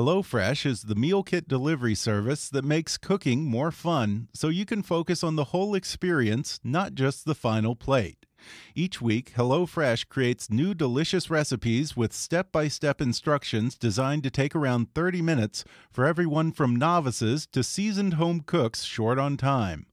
[0.00, 4.82] HelloFresh is the meal kit delivery service that makes cooking more fun so you can
[4.82, 8.24] focus on the whole experience, not just the final plate.
[8.74, 14.56] Each week, HelloFresh creates new delicious recipes with step by step instructions designed to take
[14.56, 19.84] around 30 minutes for everyone from novices to seasoned home cooks short on time.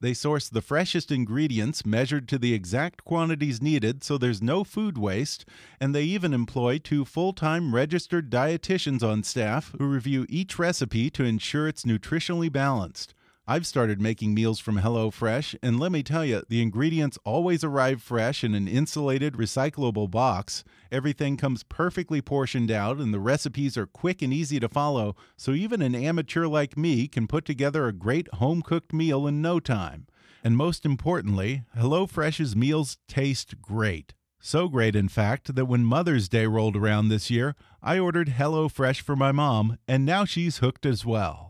[0.00, 4.96] They source the freshest ingredients measured to the exact quantities needed so there's no food
[4.96, 5.44] waste,
[5.78, 11.10] and they even employ two full time registered dietitians on staff who review each recipe
[11.10, 13.14] to ensure it's nutritionally balanced.
[13.50, 18.00] I've started making meals from HelloFresh, and let me tell you, the ingredients always arrive
[18.00, 20.62] fresh in an insulated, recyclable box.
[20.92, 25.50] Everything comes perfectly portioned out, and the recipes are quick and easy to follow, so
[25.50, 29.58] even an amateur like me can put together a great home cooked meal in no
[29.58, 30.06] time.
[30.44, 34.14] And most importantly, HelloFresh's meals taste great.
[34.38, 39.00] So great, in fact, that when Mother's Day rolled around this year, I ordered HelloFresh
[39.00, 41.49] for my mom, and now she's hooked as well.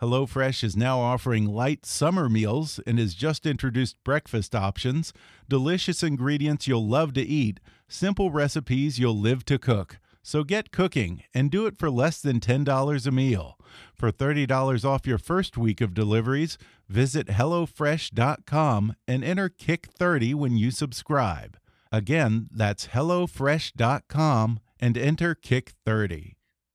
[0.00, 5.12] HelloFresh is now offering light summer meals and has just introduced breakfast options,
[5.48, 7.58] delicious ingredients you'll love to eat,
[7.88, 9.98] simple recipes you'll live to cook.
[10.22, 13.58] So get cooking and do it for less than $10 a meal.
[13.92, 16.58] For $30 off your first week of deliveries,
[16.88, 21.56] visit HelloFresh.com and enter KICK30 when you subscribe.
[21.90, 26.34] Again, that's HelloFresh.com and enter KICK30.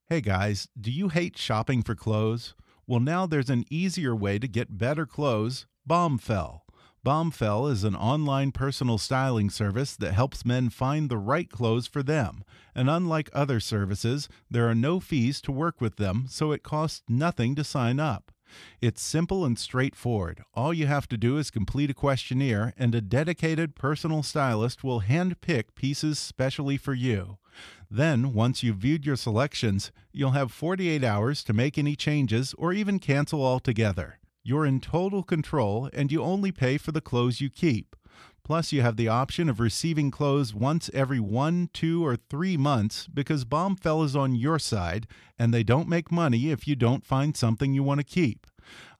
[0.09, 2.53] Hey guys, do you hate shopping for clothes?
[2.85, 6.61] Well, now there's an easier way to get better clothes Bombfell.
[7.05, 12.01] Bombfell is an online personal styling service that helps men find the right clothes for
[12.01, 12.43] them.
[12.73, 17.03] And unlike other services, there are no fees to work with them, so it costs
[17.09, 18.31] nothing to sign up.
[18.81, 20.43] It's simple and straightforward.
[20.53, 25.01] All you have to do is complete a questionnaire, and a dedicated personal stylist will
[25.01, 27.37] handpick pieces specially for you.
[27.95, 32.73] Then, once you've viewed your selections, you'll have 48 hours to make any changes or
[32.73, 34.17] even cancel altogether.
[34.41, 37.95] You're in total control and you only pay for the clothes you keep.
[38.43, 43.05] Plus, you have the option of receiving clothes once every one, two, or three months
[43.05, 45.05] because Bombfell is on your side
[45.37, 48.47] and they don't make money if you don't find something you want to keep.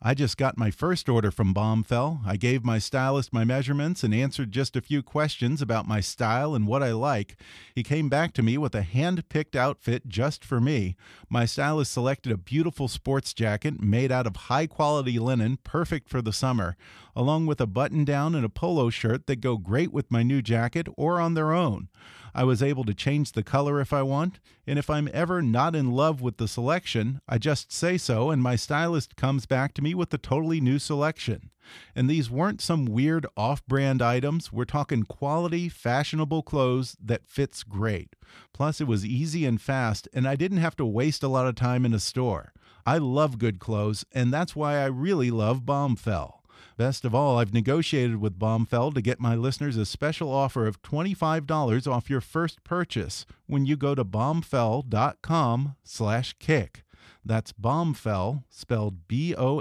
[0.06, 2.20] I just got my first order from Bombfell.
[2.26, 6.54] I gave my stylist my measurements and answered just a few questions about my style
[6.54, 7.38] and what I like.
[7.74, 10.98] He came back to me with a hand picked outfit just for me.
[11.30, 16.22] My stylist selected a beautiful sports jacket made out of high quality linen, perfect for
[16.22, 16.76] the summer,
[17.16, 20.42] along with a button down and a polo shirt that go great with my new
[20.42, 21.88] jacket or on their own.
[22.36, 25.76] I was able to change the color if I want, and if I'm ever not
[25.76, 29.84] in love with the selection, I just say so, and my stylist comes back to
[29.84, 31.50] me with a totally new selection.
[31.96, 34.52] And these weren't some weird off brand items.
[34.52, 38.16] We're talking quality, fashionable clothes that fits great.
[38.54, 41.56] Plus, it was easy and fast, and I didn't have to waste a lot of
[41.56, 42.54] time in a store.
[42.86, 46.40] I love good clothes, and that's why I really love Bombfell.
[46.76, 50.82] Best of all, I've negotiated with Bombfell to get my listeners a special offer of
[50.82, 56.83] $25 off your first purchase when you go to bombfell.com slash kick.
[57.26, 59.52] That's Bombfell, spelled B-O-M-B-F-E-L-L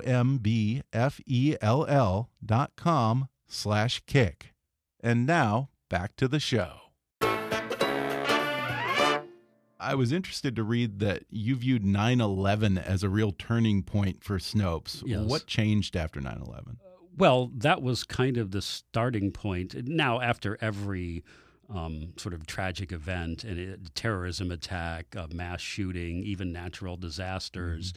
[2.44, 4.52] dot com slash kick.
[5.00, 6.78] And now, back to the show.
[9.82, 14.22] I was interested to read that you viewed 9 11 as a real turning point
[14.22, 15.02] for Snopes.
[15.04, 15.26] Yes.
[15.26, 16.78] What changed after 9 11?
[17.16, 19.86] Well, that was kind of the starting point.
[19.86, 21.24] Now, after every
[21.72, 27.92] um, sort of tragic event, and a terrorism attack, a mass shooting, even natural disasters,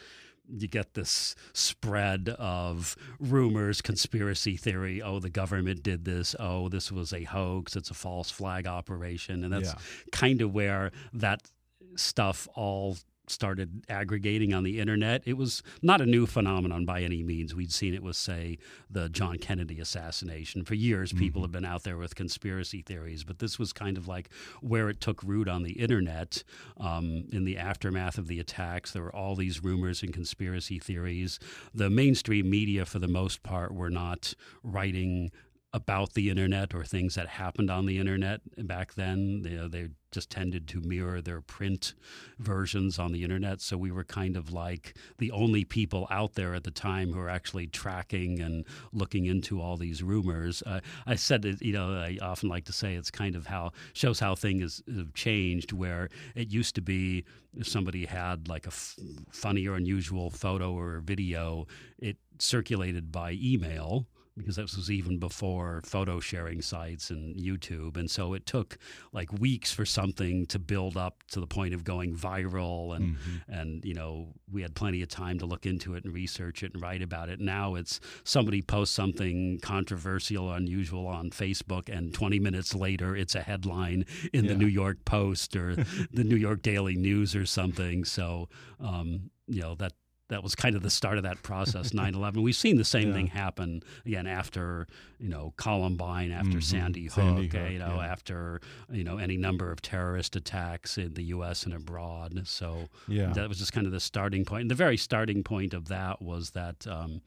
[0.47, 5.01] you get this spread of rumors, conspiracy theory.
[5.01, 6.35] Oh, the government did this.
[6.39, 7.75] Oh, this was a hoax.
[7.75, 9.43] It's a false flag operation.
[9.43, 9.79] And that's Yeah.
[10.11, 11.49] kind of where that
[11.95, 12.97] stuff all
[13.29, 15.23] started aggregating on the internet.
[15.25, 17.55] It was not a new phenomenon by any means.
[17.55, 18.57] We'd seen it with, say,
[18.89, 20.63] the John Kennedy assassination.
[20.63, 24.07] For years, people have been out there with conspiracy theories, but this was kind of
[24.07, 24.29] like
[24.61, 26.43] where it took root on the internet.
[26.77, 31.39] Um, in the aftermath of the attacks, there were all these rumors and conspiracy theories.
[31.73, 34.33] The mainstream media, for the most part, were not
[34.63, 35.31] writing
[35.75, 39.41] about the internet or things that happened on the internet back then.
[39.41, 41.95] Know, they just tended to mirror their print
[42.39, 43.59] versions on the internet.
[43.59, 47.19] So we were kind of like the only people out there at the time who
[47.19, 50.63] were actually tracking and looking into all these rumors.
[50.65, 53.73] Uh, I said, it, you know, I often like to say it's kind of how
[53.91, 55.73] shows how things have changed.
[55.73, 58.95] Where it used to be, if somebody had like a f-
[59.29, 61.67] funny or unusual photo or video,
[61.99, 67.95] it circulated by email because this was even before photo sharing sites and YouTube.
[67.95, 68.77] And so it took
[69.13, 72.95] like weeks for something to build up to the point of going viral.
[72.95, 73.17] And,
[73.47, 76.73] and you know, we had plenty of time to look into it and research it
[76.73, 77.39] and write about it.
[77.39, 83.41] Now it's somebody posts something controversial, unusual on Facebook, and 20 minutes later it's a
[83.41, 85.75] headline in the New York Post or
[86.11, 88.03] the New York Daily News or something.
[88.03, 88.49] So,
[88.81, 89.93] um, you know, that
[90.29, 93.13] that was kind of the start of that process 9-11 we've seen the same Yeah.
[93.13, 94.87] thing happen again after
[95.19, 96.63] you know columbine after Mhm.
[96.63, 98.07] sandy hook, Sandy Hook, you know yeah.
[98.07, 98.61] after
[98.91, 103.33] you know any number of terrorist attacks in the us and abroad so Yeah.
[103.33, 106.21] that was just kind of the starting point and the very starting point of that
[106.21, 107.21] was that um,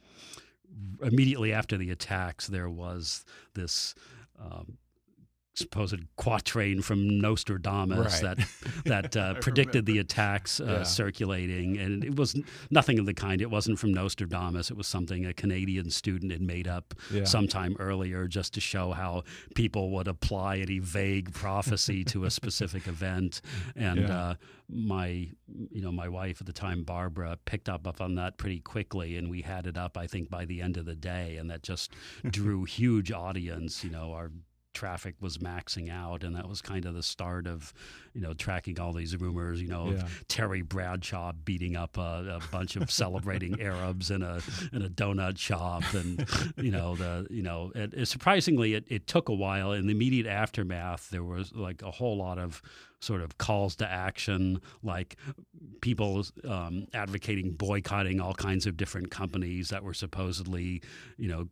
[1.03, 3.95] immediately after the attacks there was this
[4.41, 4.79] um,
[5.59, 8.37] supposed quatrain from Nostradamus Right.
[8.37, 8.49] that
[8.85, 10.83] that uh, predicted the attacks uh, Yeah.
[10.85, 12.35] circulating, and it was
[12.71, 13.41] nothing of the kind.
[13.43, 14.71] It wasn't from Nostradamus.
[14.71, 17.25] It was something a Canadian student had made up Yeah.
[17.25, 22.87] sometime earlier, just to show how people would apply any vague prophecy to a specific
[22.95, 23.41] event.
[23.77, 24.19] And Yeah.
[24.19, 24.35] uh,
[24.71, 25.07] my,
[25.71, 29.17] you know, my wife at the time, Barbara, picked up up on that pretty quickly,
[29.17, 31.63] and we had it up, I think, by the end of the day, and that
[31.63, 31.91] just
[32.31, 33.83] drew huge audience.
[33.83, 34.31] You know, our
[34.79, 37.73] traffic was maxing out, and that was kind of the start of,
[38.15, 39.61] you know, tracking all these rumors.
[39.61, 40.03] You know, Yeah.
[40.05, 44.41] of Terry Bradshaw beating up a, a bunch of celebrating Arabs in a
[44.73, 46.25] in a donut shop, and
[46.57, 49.73] you know the you know it, it- surprisingly it, it took a while.
[49.73, 52.63] In the immediate aftermath, there was like a whole lot of
[53.01, 55.17] sort of calls to action, like
[55.81, 60.83] people um, advocating boycotting all kinds of different companies that were supposedly,
[61.17, 61.47] you know,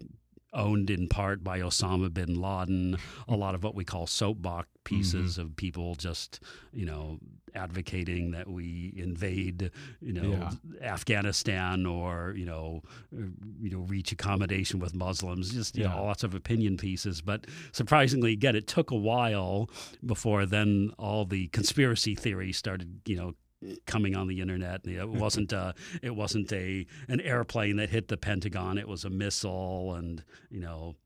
[0.57, 2.97] owned in part by Osama bin Laden.
[3.29, 6.41] A lot of what we call soapbox pieces of people just,
[6.73, 7.19] you know,
[7.55, 10.53] advocating that we invade, you know, Yeah.
[10.83, 12.83] Afghanistan or you know,
[13.17, 13.23] uh,
[13.61, 15.53] you know, reach accommodation with Muslims.
[15.53, 15.95] Just you Yeah.
[15.95, 17.21] know, lots of opinion pieces.
[17.23, 19.71] But surprisingly, again, it took a while
[20.05, 23.35] before then all the conspiracy theories started, you know,
[23.87, 24.87] coming on the internet.
[24.87, 28.79] It wasn't uh, it wasn't a an airplane that hit the Pentagon.
[28.79, 30.97] It was a missile, and you know.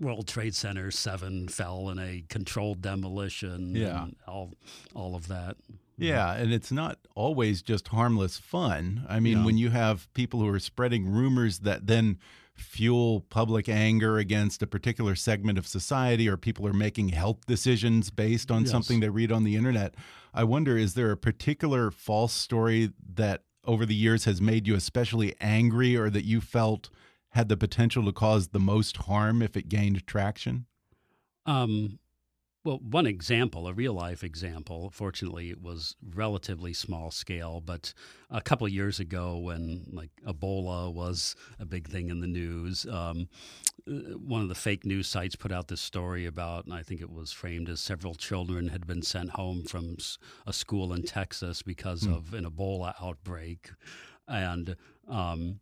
[0.00, 3.76] World Trade Center seven fell in a controlled demolition.
[3.76, 4.06] Yeah.
[4.26, 4.50] all
[4.92, 5.56] all of that.
[5.96, 9.06] Yeah, and it's not always just harmless fun.
[9.08, 9.44] I mean, Yeah.
[9.44, 12.18] when you have people who are spreading rumors that then
[12.56, 18.10] fuel public anger against a particular segment of society, or people are making health decisions
[18.10, 18.70] based on Yes.
[18.70, 19.94] something they read on the internet,
[20.32, 24.74] I wonder is there a particular false story that over the years has made you
[24.74, 26.90] especially angry or that you felt
[27.30, 30.66] had the potential to cause the most harm if it gained traction?
[31.46, 31.98] Um,
[32.64, 37.92] Well, one example, a real life example, fortunately, it was relatively small scale, but
[38.30, 42.86] a couple of years ago when like Ebola was a big thing in the news,
[42.86, 43.28] um,
[43.86, 47.02] uh, one of the fake news sites put out this story about, and I think
[47.02, 49.98] it was framed as several children had been sent home from
[50.46, 52.16] a school in Texas because mm.
[52.16, 53.72] of an Ebola outbreak.
[54.26, 55.60] And um,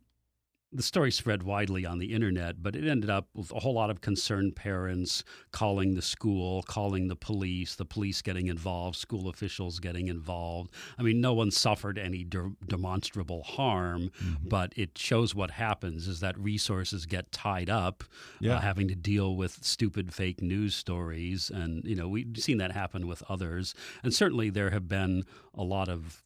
[0.73, 3.89] the story spread widely on the internet, but it ended up with a whole lot
[3.89, 9.79] of concerned parents calling the school, calling the police, the police getting involved, school officials
[9.79, 10.71] getting involved.
[10.97, 14.47] I mean, no one suffered any de- demonstrable harm, mm-hmm.
[14.47, 18.55] but it shows what happens is that resources get tied up, uh, yeah.
[18.55, 22.71] uh, having to deal with stupid fake news stories, and you know we've seen that
[22.71, 26.22] happen with others, and certainly there have been a lot of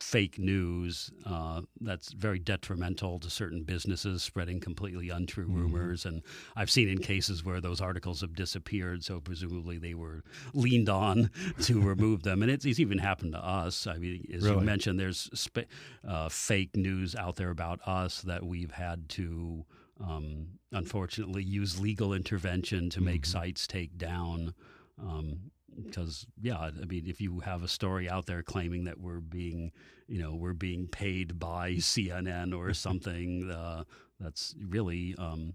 [0.00, 5.62] fake news uh, that's very detrimental to certain businesses, spreading completely untrue mm-hmm.
[5.62, 6.04] rumors.
[6.04, 6.22] And
[6.56, 10.22] I've seen in cases where those articles have disappeared, so presumably they were
[10.54, 11.30] leaned on
[11.62, 12.42] to remove them.
[12.42, 13.86] And it's, it's, even happened to us.
[13.88, 14.58] I mean, as really?
[14.58, 15.66] you mentioned, there's sp-
[16.06, 19.64] uh, fake news out there about us that we've had to.
[20.00, 23.32] Um, unfortunately, use legal intervention to make mm-hmm.
[23.32, 24.54] sites take down.
[25.00, 25.50] Um,
[25.84, 29.72] because yeah, I mean, if you have a story out there claiming that we're being,
[30.06, 33.84] you know, we're being paid by CNN or something, uh,
[34.20, 35.54] that's really um,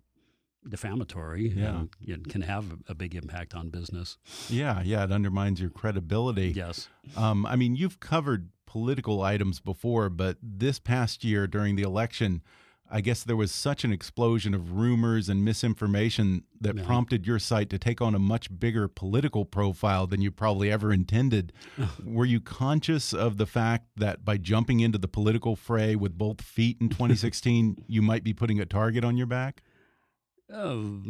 [0.68, 1.50] defamatory.
[1.50, 4.18] Yeah, and it can have a big impact on business.
[4.50, 6.50] Yeah, yeah, it undermines your credibility.
[6.50, 6.88] Yes.
[7.16, 12.42] Um, I mean, you've covered political items before, but this past year during the election
[12.96, 16.86] I guess there was such an explosion of rumors and misinformation that yeah.
[16.86, 20.94] prompted your site to take on a much bigger political profile than you probably ever
[20.94, 21.54] intended.
[22.06, 26.44] Were you conscious of the fact that by jumping into the political fray with both
[26.44, 29.64] feet in 2016, you might be putting a target on your back?
[30.52, 31.02] Oh,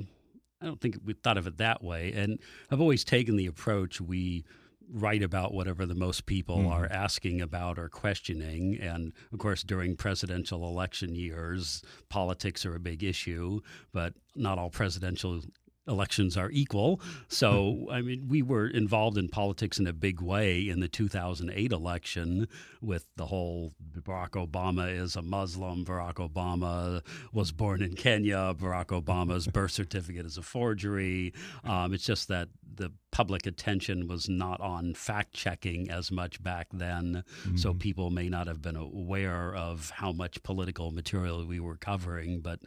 [0.62, 2.14] I don't think we thought of it that way.
[2.16, 2.40] And
[2.72, 4.46] I've always taken the approach we
[4.92, 6.72] write about whatever the most people mm.
[6.72, 8.78] are asking about or questioning.
[8.80, 13.62] And of course, during presidential election years, politics are a big issue,
[13.92, 15.42] but not all presidential
[15.88, 17.02] elections are equal.
[17.28, 17.90] So, hmm.
[17.90, 22.48] I mean, we were involved in politics in a big way in the 2008 election
[22.82, 28.88] with the whole Barack Obama is a Muslim, Barack Obama was born in Kenya, Barack
[28.88, 31.34] Obama's birth certificate is a forgery.
[31.64, 36.68] Um, it's just that the public attention was not on fact checking as much back
[36.74, 37.56] then, mm-hmm.
[37.56, 42.42] so people may not have been aware of how much political material we were covering.
[42.42, 42.62] But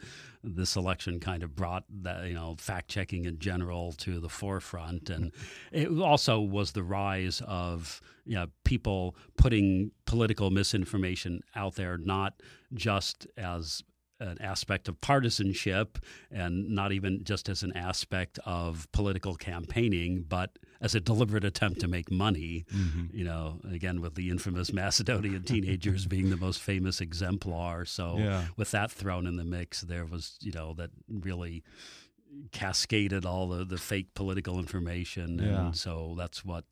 [0.45, 5.09] this election kind of brought that, you know, fact checking in general to the forefront,
[5.09, 5.33] and
[5.73, 12.41] it also was the rise of you know, people putting political misinformation out there, not
[12.73, 13.83] just as
[14.19, 15.97] an aspect of partisanship
[16.31, 21.79] and not even just as an aspect of political campaigning, but as a deliberate attempt
[21.81, 22.65] to make money.
[22.73, 23.15] Mm-hmm.
[23.15, 27.85] You know, again, with the infamous Macedonian teenagers being the most famous exemplar.
[27.85, 28.45] So, yeah.
[28.55, 31.63] with that thrown in the mix, there was, you know, that really
[32.51, 35.39] cascaded all the, the fake political information.
[35.39, 35.67] Yeah.
[35.67, 36.65] And so that's what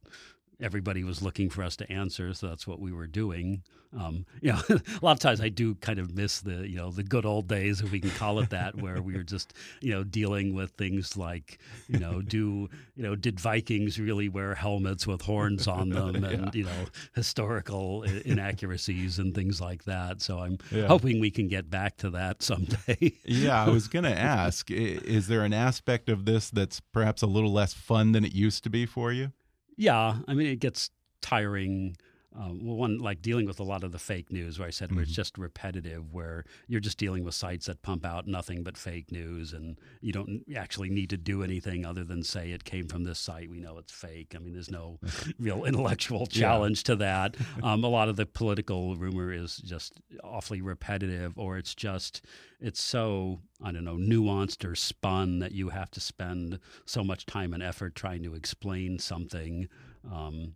[0.62, 3.64] everybody was looking for us to answer, so that's what we were doing.
[3.98, 6.92] Um, you know, a lot of times I do kind of miss the you know
[6.92, 9.92] the good old days, if we can call it that, where we were just you
[9.92, 15.08] know dealing with things like you know do you know did Vikings really wear helmets
[15.08, 16.52] with horns on them, and yeah.
[16.54, 20.22] you know historical inaccuracies and things like that.
[20.22, 20.88] So I'm yeah.
[20.88, 23.14] hoping we can get back to that someday.
[23.24, 27.28] yeah, I was going to ask: Is there an aspect of this that's perhaps a
[27.28, 29.32] little less fun than it used to be for you?
[29.78, 30.90] Yeah, I mean, it gets
[31.22, 31.98] tiring.
[32.38, 34.88] Uh, well, one like dealing with a lot of the fake news, where I said
[34.88, 34.98] mm-hmm.
[34.98, 35.22] where it's mm-hmm.
[35.22, 39.54] just repetitive, where you're just dealing with sites that pump out nothing but fake news,
[39.54, 43.20] and you don't actually need to do anything other than say it came from this
[43.20, 43.50] site.
[43.50, 44.34] We know it's fake.
[44.36, 45.00] I mean, there's no
[45.40, 46.84] real intellectual challenge yeah.
[46.84, 47.36] to that.
[47.64, 52.26] Um, a lot of the political rumor is just awfully repetitive, or it's just
[52.60, 57.26] it's so I don't know nuanced or spun that you have to spend so much
[57.26, 59.70] time and effort trying to explain something.
[60.12, 60.54] Um,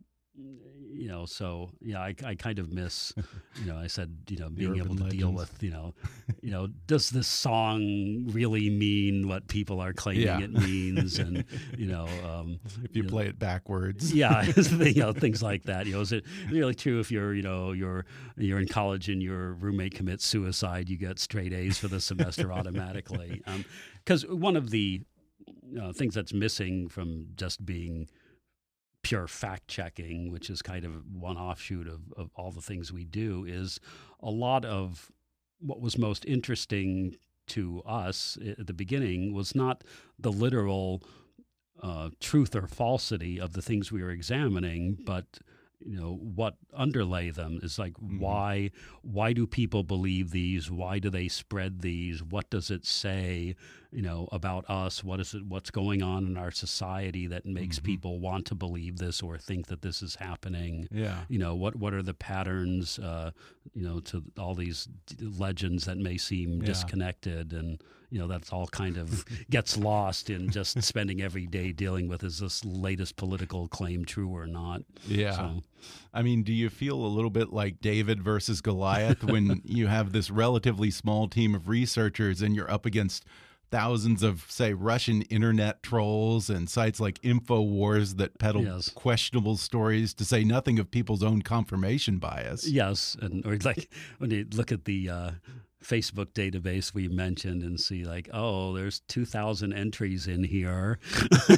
[1.00, 3.14] you know, so yeah, I, I kind of miss,
[3.62, 5.16] you know, I said, you know, being able to legends.
[5.16, 5.94] deal with, you know,
[6.42, 10.40] you know, does this song really mean what people are claiming yeah.
[10.40, 11.46] it means, and
[11.78, 15.64] you know, um, if you, you play know, it backwards, yeah, you know, things like
[15.64, 15.86] that.
[15.86, 19.24] You know, is it really true if you're, you know, you're you're in college and
[19.24, 23.42] your roommate commits suicide, you get straight A's for the semester automatically?
[24.04, 25.02] Because um, one of the
[25.82, 28.10] uh, things that's missing from just being
[29.02, 33.06] pure fact checking, which is kind of one offshoot of, of all the things we
[33.06, 33.80] do, is
[34.22, 35.12] a lot of
[35.60, 37.16] what was most interesting
[37.48, 39.84] to us at the beginning was not
[40.18, 41.02] the literal
[41.82, 45.40] uh, truth or falsity of the things we are examining, but
[45.80, 48.20] you know what underlay them is like mm-hmm.
[48.20, 48.70] why
[49.02, 50.70] why do people believe these?
[50.70, 52.22] Why do they spread these?
[52.22, 53.56] What does it say
[53.92, 57.78] you know about us what is it what's going on in our society that makes
[57.78, 57.86] mm-hmm.
[57.86, 61.76] people want to believe this or think that this is happening yeah you know what
[61.76, 63.32] what are the patterns uh,
[63.74, 64.88] you know to all these
[65.22, 66.68] legends that may seem yeah.
[66.68, 67.82] disconnected and
[68.12, 72.24] you know that's all kind of gets lost in just spending every day dealing with
[72.24, 75.64] is this latest political claim true or not yeah so,
[76.14, 80.12] I mean, do you feel a little bit like David versus Goliath when you have
[80.12, 83.26] this relatively small team of researchers and you're up against
[83.72, 88.90] thousands of, say, Russian internet trolls and sites like InfoWars that peddle yes.
[88.90, 92.68] questionable stories, to say nothing of people's own confirmation bias?
[92.68, 95.32] Yes, and or like when you look at the uh,
[95.84, 101.00] Facebook database we mentioned and see like, oh, there's 2,000 entries in here,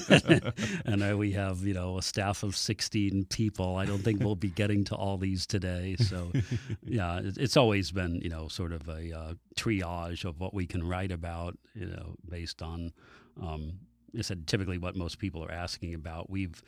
[0.86, 3.78] and uh, we have you know a staff of 16 people.
[3.78, 5.95] I don't think we'll be getting to all these today.
[5.97, 6.32] So,
[6.84, 10.88] yeah, it's always been you know sort of a uh, triage of what we can
[10.88, 12.93] write about, you know, based on.
[13.41, 13.80] Um,
[14.17, 16.30] I said typically what most people are asking about.
[16.30, 16.61] We've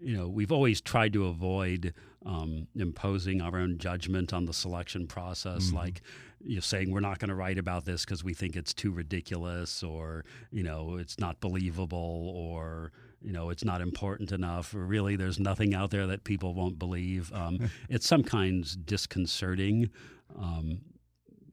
[0.00, 1.94] you know, we've always tried to avoid
[2.24, 5.76] um, imposing our own judgment on the selection process, mm-hmm.
[5.76, 6.02] like
[6.42, 8.90] you know, saying we're not going to write about this because we think it's too
[8.90, 12.92] ridiculous, or you know, it's not believable, or
[13.22, 16.78] you know, it's not important enough, or really, there's nothing out there that people won't
[16.78, 17.32] believe.
[17.32, 19.90] Um, it's sometimes disconcerting,
[20.38, 20.80] um,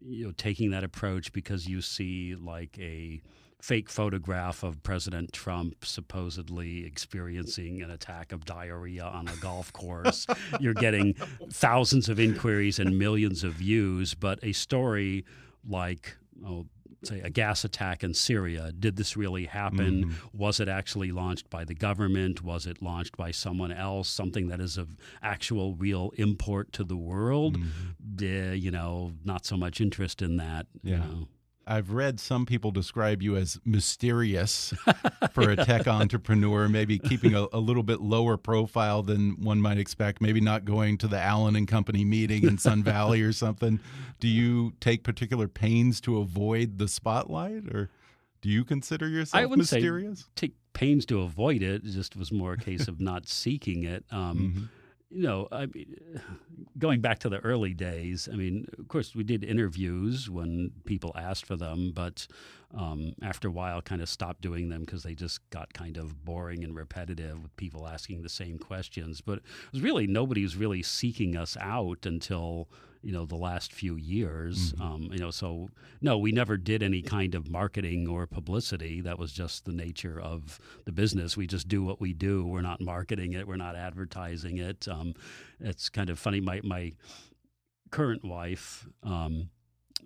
[0.01, 3.21] you know, taking that approach because you see like a
[3.61, 10.27] fake photograph of President Trump supposedly experiencing an attack of diarrhea on a golf course.
[10.59, 11.15] You're getting
[11.51, 15.25] thousands of inquiries and millions of views, but a story
[15.67, 16.67] like, oh,
[17.03, 18.71] say a gas attack in Syria.
[18.77, 20.05] Did this really happen?
[20.05, 20.37] Mm-hmm.
[20.37, 22.43] Was it actually launched by the government?
[22.43, 24.09] Was it launched by someone else?
[24.09, 27.57] Something that is of actual real import to the world?
[27.57, 28.49] Mm-hmm.
[28.51, 30.67] Uh, you know, not so much interest in that.
[30.83, 30.93] Yeah.
[30.93, 31.27] You know.
[31.68, 34.74] I've read some people describe you as mysterious
[35.32, 39.78] for a tech entrepreneur, maybe keeping a, a, little bit lower profile than one might
[39.78, 43.80] expect, maybe not going to the Allen and Company meeting in Sun Valley or something.
[44.20, 47.89] Do you take particular pains to avoid the spotlight or
[48.41, 50.20] do you consider yourself I wouldn't mysterious?
[50.20, 51.84] Say take pains to avoid it.
[51.84, 54.05] It just was more a case of not seeking it.
[54.11, 54.76] Um, mm -hmm
[55.09, 55.95] you know, I mean,
[56.77, 61.11] going back to the early days, I mean, of course, we did interviews when people
[61.15, 62.27] asked for them, but
[62.75, 66.25] um, after a while, kind of stopped doing them because they just got kind of
[66.25, 69.21] boring and repetitive with people asking the same questions.
[69.21, 72.67] But it was really nobody was really seeking us out until
[73.07, 74.73] you know the last few years.
[74.73, 74.81] Mm-hmm.
[74.81, 75.69] Um, you know, so
[76.01, 78.99] no, we never did any kind of marketing or publicity.
[78.99, 81.37] That was just the nature of the business.
[81.37, 82.45] We just do what we do.
[82.45, 83.47] We're not marketing it.
[83.47, 84.89] We're not advertising it.
[84.89, 85.13] Um,
[85.61, 86.41] it's kind of funny.
[86.41, 86.91] My my
[87.91, 88.85] current wife.
[89.03, 89.51] Um,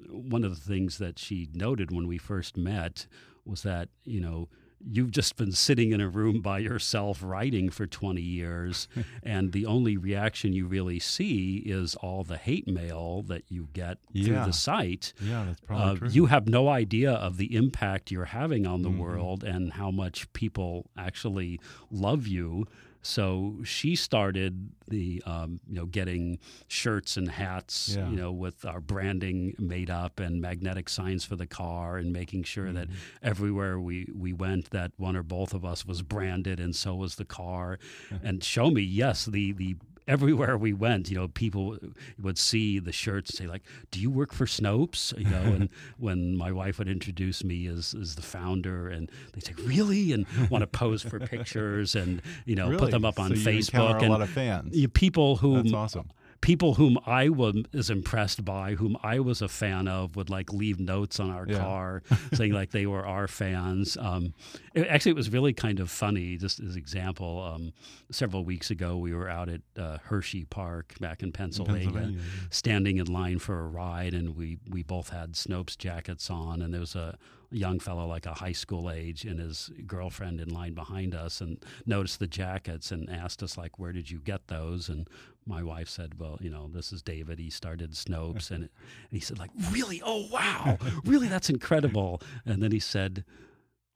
[0.07, 3.07] one of the things that she noted when we first met
[3.45, 4.47] was that you know
[4.89, 8.87] you've just been sitting in a room by yourself writing for 20 years
[9.23, 13.97] and the only reaction you really see is all the hate mail that you get
[14.11, 14.25] yeah.
[14.25, 16.09] through the site yeah that's probably uh, true.
[16.09, 18.99] you have no idea of the impact you're having on the mm-hmm.
[18.99, 21.59] world and how much people actually
[21.89, 22.65] love you
[23.01, 26.37] so she started the um, you know getting
[26.67, 28.09] shirts and hats yeah.
[28.09, 32.43] you know with our branding made up and magnetic signs for the car and making
[32.43, 32.75] sure mm-hmm.
[32.75, 32.87] that
[33.23, 37.15] everywhere we we went that one or both of us was branded and so was
[37.15, 37.79] the car
[38.23, 39.75] and show me yes the the
[40.07, 41.77] everywhere we went, you know, people
[42.21, 45.69] would see the shirts and say like, "Do you work for Snopes?" You know, and
[45.97, 50.25] when my wife would introduce me as as the founder, and they say, "Really?" and
[50.49, 52.79] want to pose for pictures and you know really?
[52.79, 53.97] put them up on so Facebook.
[53.97, 54.75] and a lot of fans.
[54.93, 56.09] People who that's awesome
[56.41, 60.79] people whom I was impressed by, whom I was a fan of, would like leave
[60.79, 61.59] notes on our yeah.
[61.59, 63.95] car saying like they were our fans.
[63.97, 64.33] Um,
[64.73, 66.37] it, actually, it was really kind of funny.
[66.37, 67.73] Just as example, um,
[68.11, 72.97] several weeks ago we were out at uh, Hershey Park back in Pennsylvania, Pennsylvania standing
[72.97, 76.81] in line for a ride, and we we both had Snopes jackets on, and there
[76.81, 77.17] was a
[77.51, 81.63] young fellow like a high school age and his girlfriend in line behind us and
[81.85, 84.89] noticed the jackets and asked us like where did you get those?
[84.89, 85.07] And
[85.45, 87.39] my wife said well you know this is david.
[87.39, 88.51] He started snopes.
[88.51, 88.71] And, it,
[89.09, 90.01] and he said like really?
[90.03, 90.77] Oh wow.
[91.03, 91.27] Really?
[91.27, 92.21] That's incredible.
[92.45, 93.25] And then he said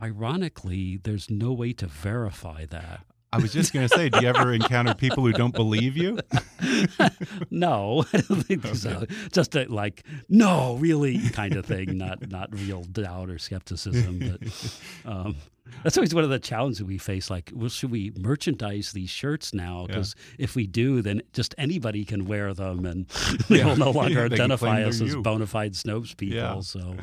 [0.01, 3.05] ironically there's no way to verify that
[3.35, 6.19] I was just going to say, do you ever encounter people who don't believe you?
[7.51, 8.73] no, I don't think okay.
[8.73, 9.05] so.
[9.33, 11.97] Just a, like, no, really, kind of thing.
[11.97, 15.35] Not not real doubt or skepticism, but um,
[15.83, 17.29] That's always one of the challenges we face.
[17.29, 19.85] Like, well, should we merchandise these shirts now?
[19.87, 20.43] Because yeah.
[20.45, 23.07] if we do, then just anybody can wear them, and
[23.49, 23.65] they yeah.
[23.65, 26.63] will no longer yeah, identify us as bona fide Snopes people.
[26.75, 26.95] So,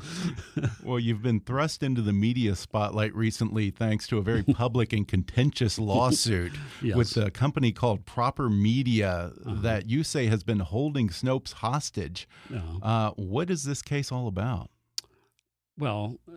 [0.82, 5.06] well, you've been thrust into the media spotlight recently thanks to a very public and
[5.06, 6.52] contentious lawsuit
[6.82, 6.96] yes.
[6.96, 9.62] with a company called Proper Media uh -huh.
[9.62, 12.26] that you say has been holding Snopes hostage.
[12.50, 12.82] -huh.
[12.82, 14.71] Uh, what is this case all about?
[15.78, 16.32] Well, uh,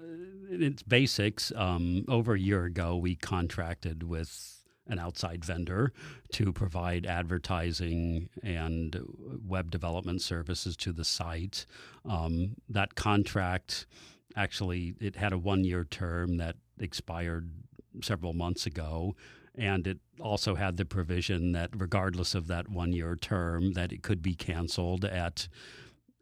[0.49, 1.51] its basics.
[1.55, 5.91] Um, over a year ago, we contracted with an outside vendor
[6.31, 8.99] to provide advertising and
[9.45, 11.65] web development services to the site.
[12.07, 13.87] Um, that contract
[14.35, 17.49] actually it had a one-year term that expired
[18.01, 19.15] several months ago
[19.57, 24.21] and it also had the provision that regardless of that one-year term that it could
[24.21, 25.47] be canceled at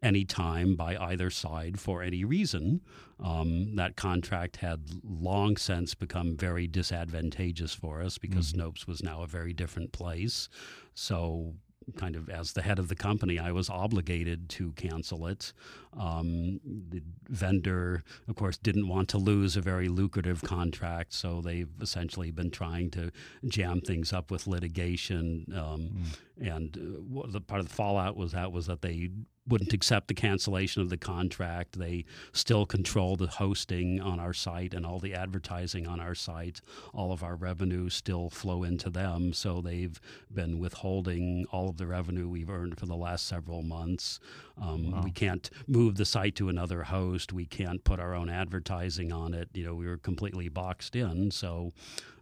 [0.04, 2.82] any time by either side for any reason.
[3.18, 8.68] Um, that contract had long since become very disadvantageous for us because mm-hmm.
[8.68, 10.48] Snopes was now a very different place.
[10.94, 11.54] So
[11.96, 15.52] kind of as the head of the company, I was obligated to cancel it.
[15.98, 21.70] Um, the vendor, of course, didn't want to lose a very lucrative contract, so they've
[21.80, 23.10] essentially been trying to
[23.46, 25.46] jam things up with litigation.
[25.54, 26.16] Um, mm.
[26.40, 29.10] And uh, the part of the fallout was that was that they
[29.46, 31.78] wouldn't accept the cancellation of the contract.
[31.78, 36.60] They still control the hosting on our site and all the advertising on our site.
[36.94, 40.00] All of our revenue still flow into them, so they've
[40.32, 44.18] been withholding all of the revenue we've earned for the last several months.
[44.60, 45.02] Um, wow.
[45.04, 47.32] We can't move the site to another host.
[47.32, 49.50] We can't put our own advertising on it.
[49.52, 51.30] You know, we were completely boxed in.
[51.30, 51.72] So,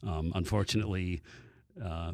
[0.07, 1.23] um, unfortunately.
[1.83, 2.13] Uh,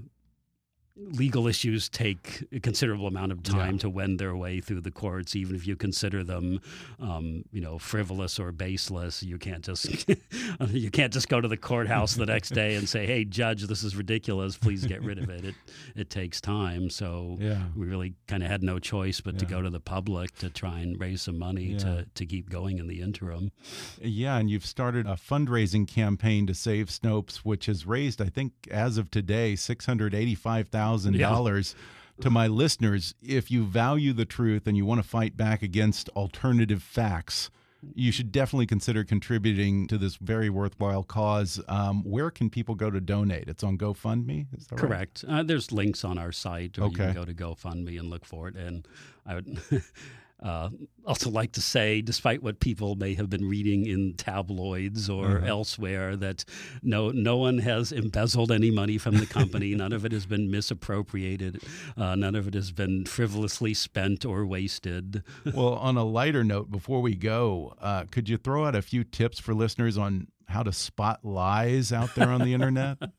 [0.99, 3.81] legal issues take a considerable amount of time yeah.
[3.81, 6.61] to wend their way through the courts, even if you consider them,
[7.01, 9.23] um, you know, frivolous or baseless.
[9.23, 10.09] You can't just
[10.69, 13.83] you can't just go to the courthouse the next day and say, "Hey, judge, this
[13.83, 14.57] is ridiculous.
[14.57, 15.55] Please get rid of it." It
[15.95, 17.63] it takes time, so yeah.
[17.77, 19.41] we really kind of had no choice but yeah.
[19.41, 22.79] to go to the public to try and raise some money to to keep going
[22.79, 23.53] in the interim.
[24.01, 28.53] Yeah, and you've started a fundraising campaign to save Snopes, which has raised, I think,
[28.71, 31.75] as of today, six hundred eighty-five thousand thousand dollars
[32.21, 33.15] to my listeners.
[33.23, 37.51] If you value the truth and you want to fight back against alternative facts,
[37.95, 41.61] you should definitely consider contributing to this very worthwhile cause.
[41.69, 43.49] Um, where can people go to donate?
[43.49, 44.47] It's on GoFundMe.
[44.77, 45.25] Correct.
[45.29, 45.41] Right?
[45.41, 46.91] Uh, there's links on our site, or okay.
[46.91, 48.57] you can go to GoFundMe and look for it.
[48.57, 48.87] And
[49.25, 49.61] I would.
[50.43, 50.71] Uh,
[51.05, 55.47] also, like to say, despite what people may have been reading in tabloids or uh-huh.
[55.47, 56.45] elsewhere, that
[56.83, 59.75] no no one has embezzled any money from the company.
[59.75, 61.63] none of it has been misappropriated.
[61.97, 65.25] Uh, none of it has been frivolously spent or wasted.
[65.55, 69.03] well, on a lighter note, before we go, uh, could you throw out a few
[69.03, 72.99] tips for listeners on how to spot lies out there on the internet?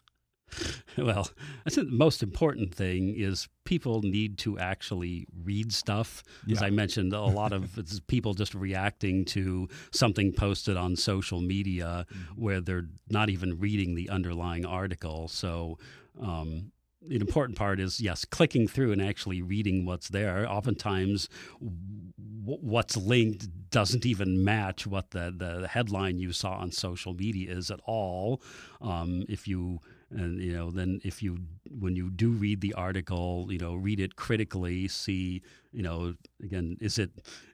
[0.98, 1.30] well,
[1.66, 6.24] I think the most important thing is people need to actually read stuff.
[6.46, 6.58] Yeah.
[6.58, 12.06] As I mentioned, a lot of people just reacting to something posted on social media
[12.12, 12.42] mm-hmm.
[12.42, 15.28] where they're not even reading the underlying article.
[15.28, 15.78] So,
[16.22, 16.72] um,
[17.02, 20.50] the important part is yes, clicking through and actually reading what's there.
[20.50, 21.30] Oftentimes,
[21.60, 27.52] w- what's linked doesn't even match what the, the headline you saw on social media
[27.52, 28.42] is at all.
[28.82, 29.80] Um, if you
[30.12, 31.38] and you know then if you
[31.80, 35.42] when you do read the article you know read it critically see
[35.72, 37.12] you know again is it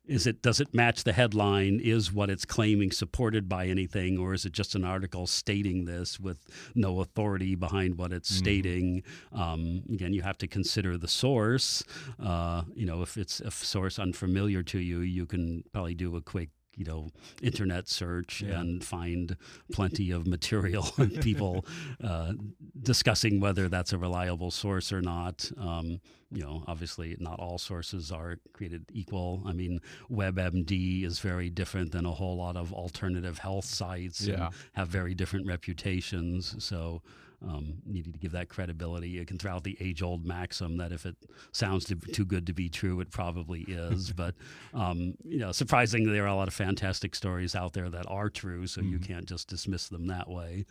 [0.08, 1.80] is it does it match the headline?
[1.84, 4.18] Is what it's claiming supported by anything?
[4.18, 6.46] Or is it just an article stating this with
[6.76, 8.38] no authority behind what it's mm.
[8.38, 9.04] stating?
[9.32, 11.84] Um, again you have to consider the source.
[12.20, 16.22] Uh, you know if it's a source unfamiliar to you you can probably do a
[16.22, 17.10] quick you know
[17.42, 18.60] internet search yeah.
[18.60, 19.38] and find
[19.72, 21.66] plenty of material and people
[22.04, 22.34] uh,
[22.82, 25.52] discussing whether that's a reliable source or not.
[25.58, 26.00] Um,
[26.32, 29.42] you know, obviously, not all sources are created equal.
[29.46, 29.80] I mean,
[30.12, 34.48] WebMD is very different than a whole lot of alternative health sites yeah.
[34.48, 36.56] and have very different reputations.
[36.64, 37.02] So
[37.48, 39.10] um, needing to give that credibility.
[39.10, 41.16] You can throw out the age old maxim that if it
[41.52, 44.12] sounds too good to be true, it probably is.
[44.16, 44.36] but,
[44.74, 48.30] um, you know, surprisingly, there are a lot of fantastic stories out there that are
[48.30, 48.92] true, so mm-hmm.
[48.92, 50.66] you can't just dismiss them that way.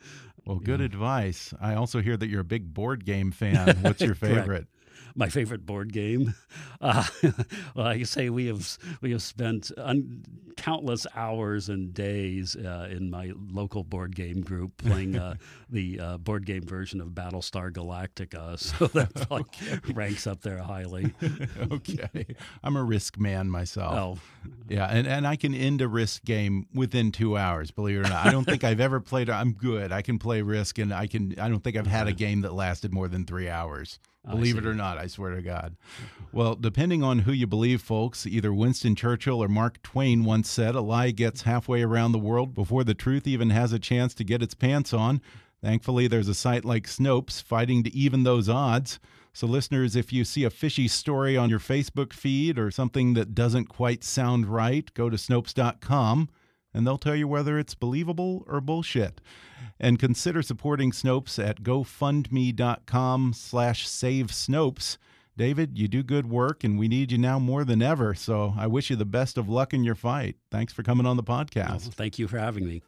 [0.44, 0.86] Well, good yeah.
[0.86, 1.54] advice.
[1.60, 3.78] I also hear that you're a big board game fan.
[3.82, 4.66] What's your favorite?
[5.14, 6.34] My favorite board game.
[6.80, 7.02] Uh,
[7.74, 10.22] well, I say we have we have spent un-
[10.56, 15.36] countless hours and days uh, in my local board game group playing uh,
[15.70, 19.78] the uh, board game version of Battlestar Galactica, so that okay.
[19.94, 21.14] ranks up there highly.
[21.72, 22.26] okay,
[22.62, 23.94] I'm a risk man myself.
[23.94, 27.70] Oh, yeah, and and I can end a risk game within two hours.
[27.70, 29.30] Believe it or not, I don't think I've ever played.
[29.30, 29.92] I'm good.
[29.92, 31.38] I can play risk, and I can.
[31.38, 33.98] I don't think I've had a game that lasted more than three hours.
[34.28, 35.76] Believe it or not, I swear to God.
[36.32, 40.74] Well, depending on who you believe, folks, either Winston Churchill or Mark Twain once said,
[40.74, 44.24] a lie gets halfway around the world before the truth even has a chance to
[44.24, 45.20] get its pants on.
[45.62, 48.98] Thankfully, there's a site like Snopes fighting to even those odds.
[49.32, 53.34] So, listeners, if you see a fishy story on your Facebook feed or something that
[53.34, 56.28] doesn't quite sound right, go to Snopes.com
[56.74, 59.20] and they'll tell you whether it's believable or bullshit.
[59.80, 64.98] And consider supporting Snopes at gofundme.com slash save Snopes.
[65.36, 68.14] David, you do good work, and we need you now more than ever.
[68.14, 70.36] So I wish you the best of luck in your fight.
[70.50, 71.82] Thanks for coming on the podcast.
[71.82, 72.82] Well, thank you for having me.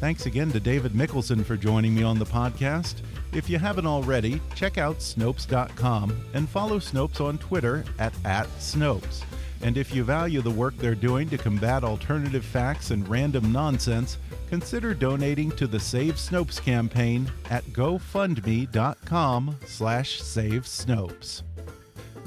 [0.00, 3.02] Thanks again to David Mikkelson for joining me on the podcast.
[3.32, 9.22] If you haven't already, check out Snopes.com and follow Snopes on Twitter at, at Snopes.
[9.60, 14.18] And if you value the work they're doing to combat alternative facts and random nonsense,
[14.48, 21.42] consider donating to the Save Snopes campaign at gofundme.com slash save Snopes.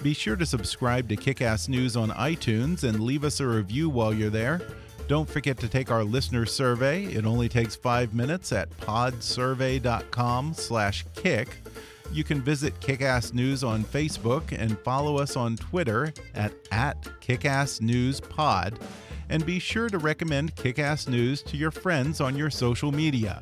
[0.03, 4.13] Be sure to subscribe to Kickass News on iTunes and leave us a review while
[4.13, 4.61] you're there.
[5.07, 7.05] Don't forget to take our listener survey.
[7.05, 11.57] It only takes five minutes at podsurvey.com slash kick.
[12.13, 18.81] You can visit Kickass News on Facebook and follow us on Twitter at, at KickassNewsPod.
[19.29, 23.41] And be sure to recommend Kickass News to your friends on your social media.